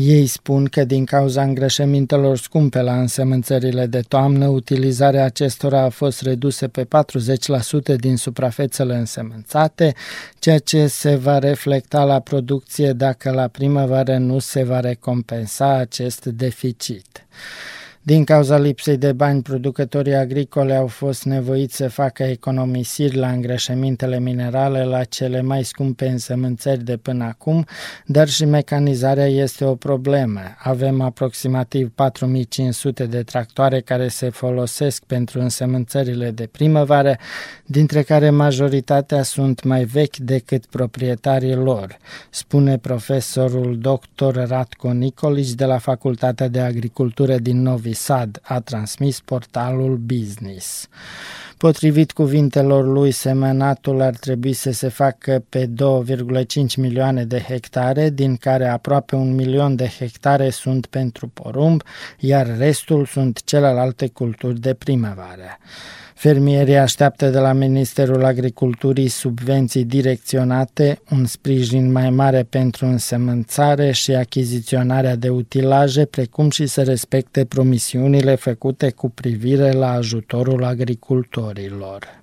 Ei 0.00 0.26
spun 0.26 0.64
că 0.64 0.84
din 0.84 1.04
cauza 1.04 1.42
îngrășămintelor 1.42 2.36
scumpe 2.36 2.80
la 2.80 3.00
însămânțările 3.00 3.86
de 3.86 4.00
toamnă, 4.00 4.46
utilizarea 4.46 5.24
acestora 5.24 5.82
a 5.82 5.88
fost 5.88 6.22
redusă 6.22 6.68
pe 6.68 6.86
40% 7.94 7.96
din 7.96 8.16
suprafețele 8.16 8.94
însămânțate, 8.94 9.94
ceea 10.38 10.58
ce 10.58 10.86
se 10.86 11.14
va 11.14 11.38
reflecta 11.38 12.04
la 12.04 12.20
producție 12.20 12.92
dacă 12.92 13.30
la 13.30 13.48
primăvară 13.48 14.16
nu 14.18 14.38
se 14.38 14.62
va 14.62 14.80
recompensa 14.80 15.74
acest 15.74 16.24
deficit. 16.24 17.26
Din 18.08 18.24
cauza 18.24 18.58
lipsei 18.58 18.96
de 18.96 19.12
bani, 19.12 19.42
producătorii 19.42 20.14
agricole 20.14 20.74
au 20.74 20.86
fost 20.86 21.24
nevoiți 21.24 21.76
să 21.76 21.88
facă 21.88 22.22
economisiri 22.22 23.16
la 23.16 23.28
îngrășămintele 23.28 24.18
minerale 24.20 24.84
la 24.84 25.04
cele 25.04 25.42
mai 25.42 25.64
scumpe 25.64 26.08
însămânțări 26.08 26.84
de 26.84 26.96
până 26.96 27.24
acum, 27.24 27.66
dar 28.06 28.28
și 28.28 28.44
mecanizarea 28.44 29.26
este 29.26 29.64
o 29.64 29.74
problemă. 29.74 30.40
Avem 30.58 31.00
aproximativ 31.00 31.90
4500 31.94 33.06
de 33.06 33.22
tractoare 33.22 33.80
care 33.80 34.08
se 34.08 34.28
folosesc 34.28 35.02
pentru 35.04 35.40
însămânțările 35.40 36.30
de 36.30 36.48
primăvară, 36.52 37.16
dintre 37.66 38.02
care 38.02 38.30
majoritatea 38.30 39.22
sunt 39.22 39.62
mai 39.62 39.84
vechi 39.84 40.16
decât 40.16 40.66
proprietarii 40.66 41.54
lor, 41.54 41.96
spune 42.30 42.78
profesorul 42.78 43.78
dr. 43.78 44.38
Ratko 44.46 44.92
Nicolici 44.92 45.54
de 45.54 45.64
la 45.64 45.78
Facultatea 45.78 46.48
de 46.48 46.60
Agricultură 46.60 47.36
din 47.36 47.62
Novi 47.62 47.96
Sad, 47.98 48.40
a 48.42 48.60
transmis 48.60 49.20
portalul 49.20 49.96
Business. 49.96 50.88
Potrivit 51.56 52.12
cuvintelor 52.12 52.86
lui, 52.86 53.10
semenatul 53.10 54.00
ar 54.00 54.14
trebui 54.14 54.52
să 54.52 54.70
se 54.70 54.88
facă 54.88 55.44
pe 55.48 55.66
2,5 55.66 56.76
milioane 56.76 57.24
de 57.24 57.38
hectare, 57.38 58.10
din 58.10 58.36
care 58.36 58.68
aproape 58.68 59.14
un 59.14 59.34
milion 59.34 59.76
de 59.76 59.86
hectare 59.98 60.50
sunt 60.50 60.86
pentru 60.86 61.28
porumb, 61.28 61.82
iar 62.18 62.56
restul 62.56 63.06
sunt 63.06 63.44
celelalte 63.44 64.08
culturi 64.08 64.60
de 64.60 64.74
primăvară. 64.74 65.58
Fermierii 66.18 66.76
așteaptă 66.76 67.28
de 67.28 67.38
la 67.38 67.52
Ministerul 67.52 68.24
Agriculturii 68.24 69.08
subvenții 69.08 69.84
direcționate, 69.84 71.00
un 71.10 71.24
sprijin 71.24 71.92
mai 71.92 72.10
mare 72.10 72.42
pentru 72.42 72.86
însemânțare 72.86 73.90
și 73.90 74.14
achiziționarea 74.14 75.16
de 75.16 75.28
utilaje, 75.28 76.04
precum 76.04 76.50
și 76.50 76.66
să 76.66 76.82
respecte 76.82 77.44
promisiunile 77.44 78.34
făcute 78.34 78.90
cu 78.90 79.10
privire 79.10 79.72
la 79.72 79.90
ajutorul 79.90 80.64
agricultorilor. 80.64 82.17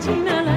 Foaie 0.00 0.52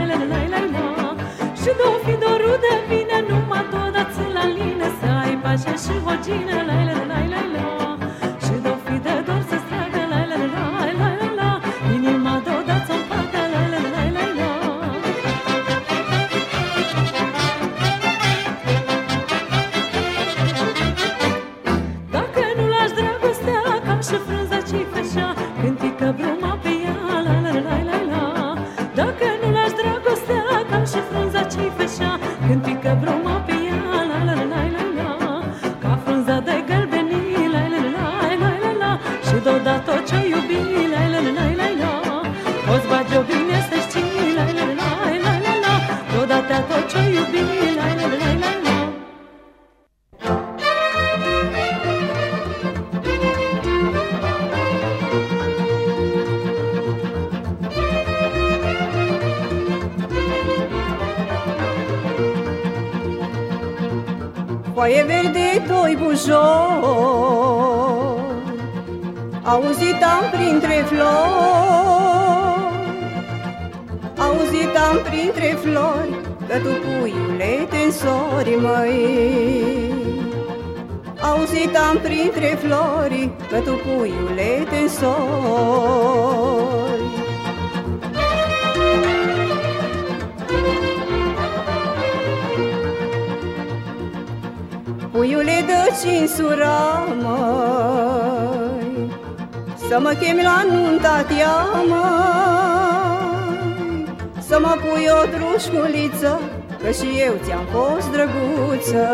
eu 107.25 107.35
ți-am 107.43 107.65
fost 107.71 108.11
drăguță. 108.11 109.07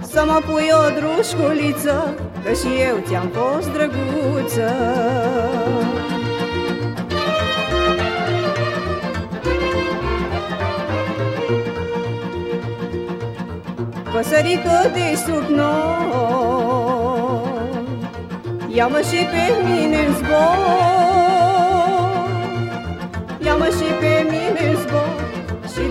Să 0.00 0.24
mă 0.26 0.40
pui 0.46 0.68
o 0.72 0.84
drușculiță 0.98 2.14
Că 2.44 2.52
și 2.52 2.68
eu 2.88 2.96
ți-am 3.06 3.30
fost 3.32 3.72
drăguță. 3.72 4.72
Păsărică 14.12 14.90
de 14.92 15.16
sub 15.26 15.56
noi 15.56 16.54
Ia-mă 18.68 18.98
și 18.98 19.24
pe 19.24 19.68
mine 19.68 19.96
în 20.06 20.14
zbor. 20.14 20.58
Ia-mă 23.44 23.64
și 23.64 23.92
pe 24.00 24.26
mine 24.30 24.70
în 24.70 24.76
zbor. 24.76 25.33
Și 25.33 25.33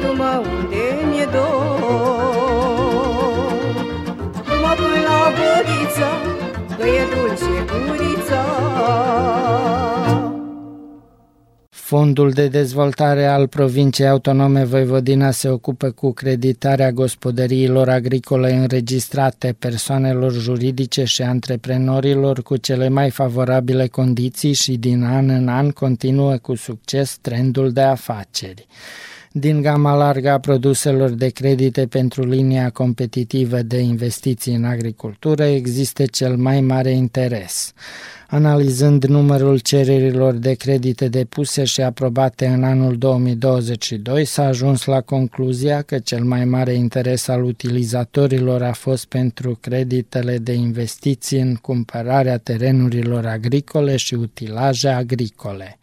du-mă 0.04 0.44
unde 0.56 0.86
mi-e 1.10 1.28
dor? 1.32 1.80
Du-mă 4.48 4.72
până 4.80 5.00
la 5.10 5.22
bădiță 5.38 6.10
Că 6.78 6.86
e 6.88 7.04
dulce 7.14 7.54
gurița 7.70 8.44
Fondul 11.70 12.32
de 12.32 12.48
dezvoltare 12.48 13.26
al 13.26 13.48
provinciei 13.48 14.08
autonome 14.08 14.64
Voivodina 14.64 15.32
se 15.32 15.50
ocupă 15.50 15.92
cu 15.92 16.12
creditarea 16.12 16.92
gospodăriilor 16.92 17.90
agricole 17.90 18.54
înregistrate 18.54 19.56
persoanelor 19.60 20.32
juridice 20.32 21.04
și 21.04 21.22
antreprenorilor 21.22 22.42
cu 22.42 22.58
cele 22.58 22.90
mai 22.90 23.10
favorabile 23.10 23.88
condiții 23.88 24.54
și 24.54 24.78
din 24.78 25.04
an 25.04 25.30
în 25.30 25.48
an 25.48 25.72
continuă 25.72 26.38
cu 26.38 26.56
succes 26.56 27.18
trendul 27.22 27.72
de 27.72 27.82
afaceri 27.82 28.68
din 29.36 29.62
gama 29.62 29.96
largă 29.96 30.30
a 30.30 30.40
produselor 30.40 31.10
de 31.10 31.30
credite 31.30 31.86
pentru 31.88 32.26
linia 32.26 32.70
competitivă 32.70 33.62
de 33.62 33.78
investiții 33.78 34.56
în 34.56 34.64
agricultură 34.64 35.44
există 35.44 36.06
cel 36.06 36.36
mai 36.36 36.62
mare 36.62 36.92
interes. 36.92 37.74
Analizând 38.28 39.06
numărul 39.06 39.58
cererilor 39.58 40.34
de 40.34 40.54
credite 40.54 41.08
depuse 41.08 41.64
și 41.64 41.82
aprobate 41.82 42.46
în 42.46 42.64
anul 42.64 42.98
2022, 42.98 44.26
s-a 44.26 44.46
ajuns 44.46 44.86
la 44.86 45.02
concluzia 45.02 45.82
că 45.82 46.00
cel 46.00 46.24
mai 46.24 46.46
mare 46.46 46.74
interes 46.74 47.28
al 47.28 47.44
utilizatorilor 47.44 48.64
a 48.64 48.74
fost 48.74 49.06
pentru 49.06 49.58
creditele 49.62 50.38
de 50.38 50.54
investiții 50.54 51.40
în 51.40 51.56
cumpărarea 51.56 52.38
terenurilor 52.38 53.26
agricole 53.26 53.96
și 53.96 54.14
utilaje 54.14 54.88
agricole 54.88 55.78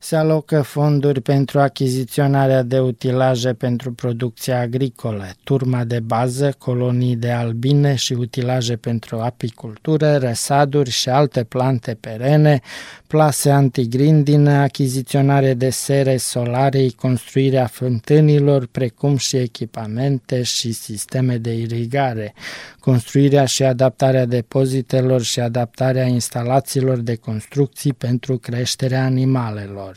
se 0.00 0.16
alocă 0.16 0.62
fonduri 0.62 1.20
pentru 1.20 1.60
achiziționarea 1.60 2.62
de 2.62 2.78
utilaje 2.78 3.52
pentru 3.52 3.92
producția 3.92 4.60
agricolă, 4.60 5.30
turma 5.44 5.84
de 5.84 6.00
bază, 6.00 6.54
colonii 6.58 7.16
de 7.16 7.30
albine 7.30 7.94
și 7.94 8.12
utilaje 8.12 8.76
pentru 8.76 9.18
apicultură, 9.18 10.16
răsaduri 10.16 10.90
și 10.90 11.08
alte 11.08 11.44
plante 11.44 11.96
perene, 12.00 12.60
plase 13.06 13.50
antigrindină, 13.50 14.50
achiziționare 14.50 15.54
de 15.54 15.70
sere 15.70 16.16
solare, 16.16 16.88
construirea 16.96 17.66
fântânilor, 17.66 18.66
precum 18.66 19.16
și 19.16 19.36
echipamente 19.36 20.42
și 20.42 20.72
sisteme 20.72 21.36
de 21.36 21.52
irigare, 21.52 22.34
construirea 22.80 23.44
și 23.44 23.62
adaptarea 23.62 24.24
depozitelor 24.24 25.22
și 25.22 25.40
adaptarea 25.40 26.04
instalațiilor 26.04 26.98
de 26.98 27.14
construcții 27.14 27.92
pentru 27.92 28.36
creșterea 28.36 29.04
animalelor 29.04 29.87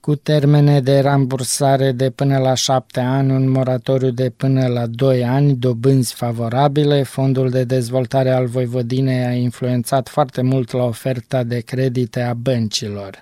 cu 0.00 0.14
termene 0.14 0.80
de 0.80 0.98
rambursare 0.98 1.92
de 1.92 2.10
până 2.10 2.38
la 2.38 2.54
șapte 2.54 3.00
ani, 3.00 3.30
un 3.32 3.50
moratoriu 3.50 4.10
de 4.10 4.32
până 4.36 4.66
la 4.66 4.86
doi 4.86 5.24
ani, 5.24 5.54
dobânzi 5.54 6.14
favorabile. 6.14 7.02
Fondul 7.02 7.50
de 7.50 7.64
dezvoltare 7.64 8.30
al 8.30 8.46
Voivodinei 8.46 9.24
a 9.24 9.32
influențat 9.32 10.08
foarte 10.08 10.42
mult 10.42 10.72
la 10.72 10.82
oferta 10.82 11.42
de 11.42 11.60
credite 11.60 12.20
a 12.20 12.34
băncilor. 12.34 13.20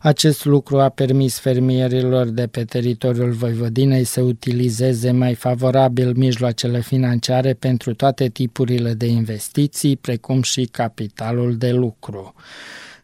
Acest 0.00 0.44
lucru 0.44 0.80
a 0.80 0.88
permis 0.88 1.38
fermierilor 1.38 2.26
de 2.26 2.46
pe 2.46 2.64
teritoriul 2.64 3.30
Voivodinei 3.30 4.04
să 4.04 4.20
utilizeze 4.20 5.10
mai 5.10 5.34
favorabil 5.34 6.12
mijloacele 6.16 6.80
financiare 6.80 7.52
pentru 7.52 7.94
toate 7.94 8.28
tipurile 8.28 8.92
de 8.92 9.06
investiții, 9.06 9.96
precum 9.96 10.42
și 10.42 10.64
capitalul 10.64 11.56
de 11.56 11.70
lucru. 11.70 12.34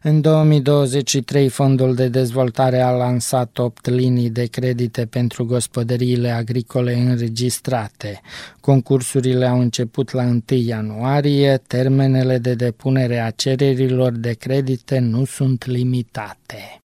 În 0.07 0.21
2023, 0.21 1.49
Fondul 1.49 1.95
de 1.95 2.07
Dezvoltare 2.07 2.81
a 2.81 2.91
lansat 2.91 3.57
8 3.57 3.89
linii 3.89 4.29
de 4.29 4.45
credite 4.45 5.05
pentru 5.05 5.45
gospodăriile 5.45 6.29
agricole 6.29 6.93
înregistrate. 6.93 8.21
Concursurile 8.59 9.45
au 9.45 9.59
început 9.59 10.11
la 10.11 10.23
1 10.23 10.41
ianuarie, 10.47 11.61
termenele 11.67 12.37
de 12.37 12.53
depunere 12.53 13.19
a 13.19 13.31
cererilor 13.31 14.11
de 14.11 14.33
credite 14.33 14.99
nu 14.99 15.25
sunt 15.25 15.65
limitate. 15.65 16.84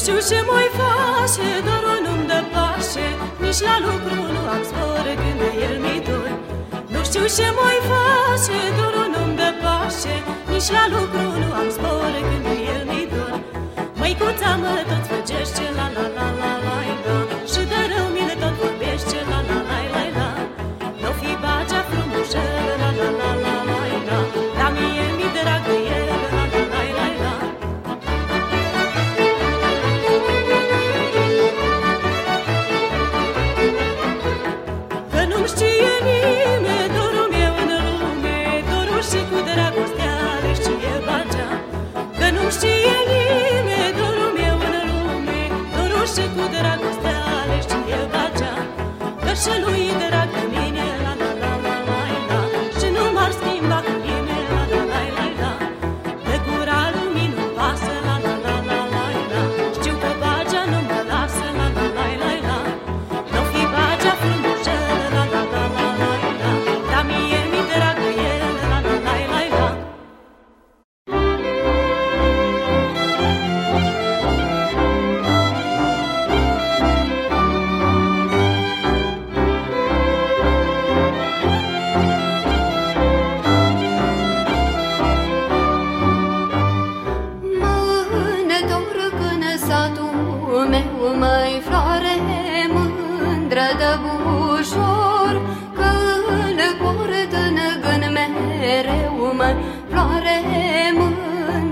Știu 0.00 0.18
ce 0.28 0.38
mai 0.50 0.68
face, 0.78 1.48
dorul 1.66 1.98
nu-mi 2.06 2.26
dă 2.30 2.40
pașe 2.52 3.06
Nici 3.42 3.60
la 3.66 3.76
lucru 3.86 4.16
nu 4.34 4.42
am 4.54 4.62
zbor 4.68 5.06
când 5.20 5.38
de 5.40 5.50
el 5.66 5.76
mi 5.84 5.96
dor. 6.06 6.28
Nu 6.92 7.00
știu 7.08 7.24
ce 7.36 7.46
mai 7.58 7.78
face, 7.90 8.58
dorul 8.78 9.08
nu-mi 9.14 9.36
dă 9.40 9.50
pașe 9.62 10.14
Nici 10.50 10.70
la 10.76 10.84
lucru 10.94 11.24
nu 11.42 11.48
am 11.60 11.68
zbor 11.76 12.12
când 12.28 12.42
de 12.46 12.54
el 12.72 12.82
mi 12.90 13.02
dor. 13.12 13.34
Măicuța 14.00 14.50
mă 14.62 14.74
tot 14.90 15.04
făgește 15.10 15.64
la 15.78 15.86
la 15.96 16.06
la 16.16 16.26
la 16.26 16.26
la 16.40 16.50
la 16.50 16.55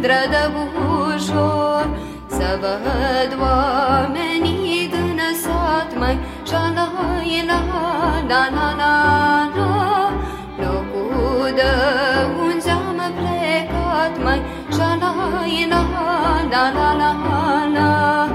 Mândră 0.07 0.29
de 0.31 0.51
bușor 0.55 1.89
Să 2.29 2.59
văd 2.61 3.41
oamenii 3.41 4.89
din 4.93 5.21
sat 5.43 5.99
mai 5.99 6.19
Șalai 6.47 7.45
la 7.47 7.61
la 8.29 8.49
la 8.55 8.75
la 8.81 8.93
la. 9.57 10.13
Locul 10.59 11.53
de 11.55 11.73
unde 12.47 12.71
am 12.71 13.13
plecat 13.17 14.23
mai 14.25 14.43
Șalai 14.73 15.67
la 15.71 15.83
la 16.51 16.71
la 16.75 16.93
la 16.99 17.69
la 17.75 18.34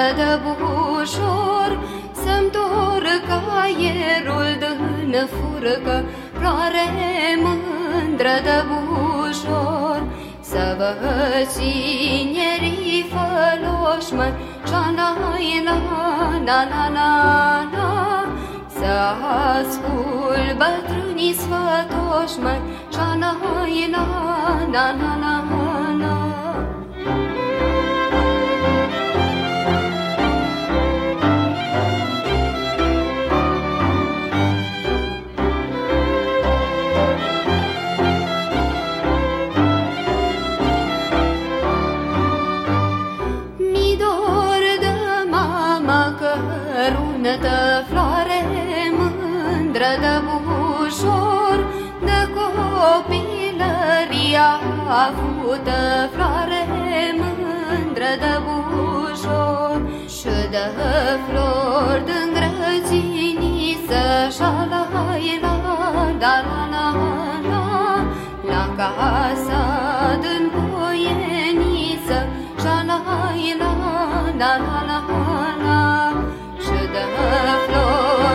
rădă 0.00 0.30
ușor 1.00 1.70
Să-mi 2.22 2.50
torc 2.54 3.28
aerul 3.62 4.50
din 4.60 5.14
furcă. 5.34 5.96
Floare 6.38 6.86
mândră 7.42 8.36
de 8.46 8.58
ușor 9.20 9.98
Să 10.40 10.64
vă 10.78 10.90
cinerii 11.52 13.00
făloșmă 13.12 14.26
Șa-na-i-la-na-na-na-na 14.68 17.10
Să 18.76 18.92
ascult 19.58 20.50
bătrânii 20.60 21.38
sfătoși 21.40 22.38
mă 22.42 22.54
Șa-na-i-la-na-na-na-na 22.94 25.79
avută 54.90 55.78
floare 56.14 56.62
mândră 57.18 58.12
de 58.22 58.34
bujor 58.44 59.80
Și 60.16 60.34
de 60.54 60.66
flori 61.26 62.04
din 62.04 62.28
grădiniță 62.36 64.02
Și-alai 64.36 65.38
la 65.42 65.54
da, 66.18 66.34
la 66.48 66.62
la 66.72 66.86
la 67.48 67.62
La 68.50 68.64
casa 68.76 69.62
din 70.22 70.44
boieniță. 70.54 72.18
Și-alai 72.60 73.56
la 73.58 73.72
da, 74.38 74.52
la 74.66 74.78
la 74.88 74.98
la 75.08 75.54
la 75.64 75.80
Și 76.64 76.78
de 76.94 77.04
flori 77.64 78.29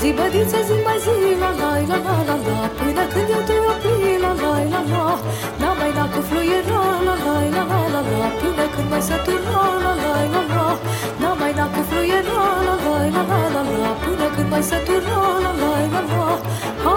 Zi 0.00 0.08
Zibădiță, 0.08 0.58
zimba 0.68 0.94
zi, 1.04 1.16
la 1.42 1.50
la 1.60 1.70
la 1.90 1.98
la 2.06 2.16
la 2.28 2.36
la 2.46 2.58
Până 2.78 3.04
când 3.12 3.28
eu 3.34 3.42
te 3.48 3.56
opri, 3.70 4.18
la 4.24 4.32
la 4.42 4.52
la 4.72 4.80
la 4.92 5.04
La 5.62 5.70
mai 5.78 5.92
la 5.98 6.04
cu 6.12 6.20
fluiera, 6.28 6.82
la 7.06 7.14
la 7.24 7.36
la 7.54 7.62
la 7.70 7.80
la 7.94 8.00
la 8.10 8.28
Până 8.40 8.64
când 8.74 8.88
mai 8.92 9.02
sătura, 9.08 9.62
la 9.84 9.92
la 10.02 10.14
la 10.34 10.42
la 10.54 10.66
La 11.22 11.30
mai 11.40 11.52
la 11.58 11.66
cu 11.74 11.80
fluiera, 11.88 12.42
la 12.66 12.74
la 12.84 12.96
la 13.16 13.22
la 13.54 13.62
la 13.82 13.90
Până 14.02 14.26
când 14.34 14.48
mai 14.52 14.62
sătura, 14.70 15.18
la 15.44 15.52
la 15.60 15.70
la 15.94 16.02
la 16.10 16.91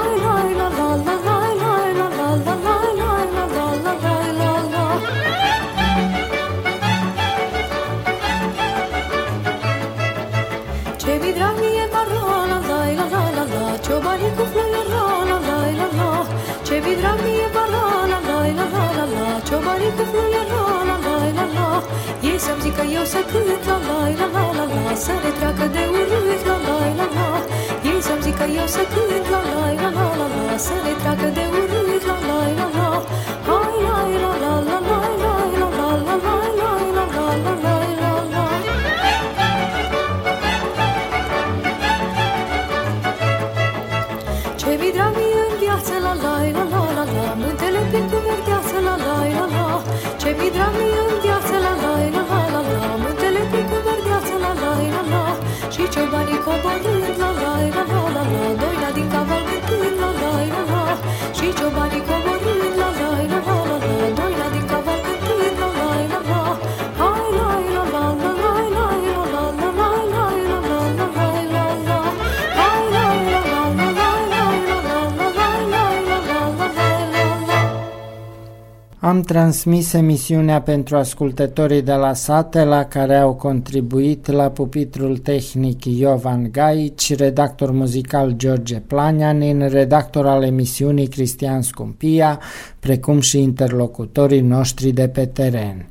transmis 79.26 79.94
emisiunea 79.94 80.62
pentru 80.62 80.96
ascultătorii 80.98 81.82
de 81.82 81.94
la 81.94 82.14
sate 82.14 82.64
la 82.64 82.84
care 82.84 83.16
au 83.16 83.34
contribuit 83.34 84.32
la 84.32 84.50
pupitrul 84.50 85.18
tehnic 85.18 85.86
Iovan 85.86 86.50
Gaici, 86.52 87.16
redactor 87.16 87.72
muzical 87.72 88.32
George 88.32 88.80
Planianin, 88.80 89.68
redactor 89.70 90.28
al 90.28 90.44
emisiunii 90.44 91.08
Cristian 91.08 91.62
Scumpia, 91.62 92.40
precum 92.80 93.20
și 93.20 93.42
interlocutorii 93.42 94.42
noștri 94.42 94.92
de 94.92 95.08
pe 95.08 95.26
teren. 95.26 95.86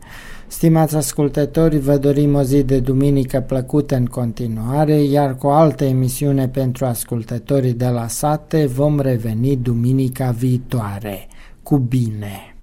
Stimați 0.47 0.97
ascultători, 0.97 1.79
vă 1.79 1.97
dorim 1.97 2.35
o 2.35 2.43
zi 2.43 2.63
de 2.63 2.79
duminică 2.79 3.41
plăcută 3.41 3.97
în 3.97 4.07
continuare, 4.07 5.03
iar 5.03 5.37
cu 5.37 5.47
alte 5.47 5.63
altă 5.63 5.85
emisiune 5.85 6.49
pentru 6.49 6.85
ascultătorii 6.85 7.73
de 7.73 7.87
la 7.87 8.09
sate 8.09 8.67
vom 8.67 9.01
reveni 9.01 9.57
duminica 9.57 10.31
viitoare. 10.31 11.27
Cu 11.63 11.77
bine! 11.77 12.54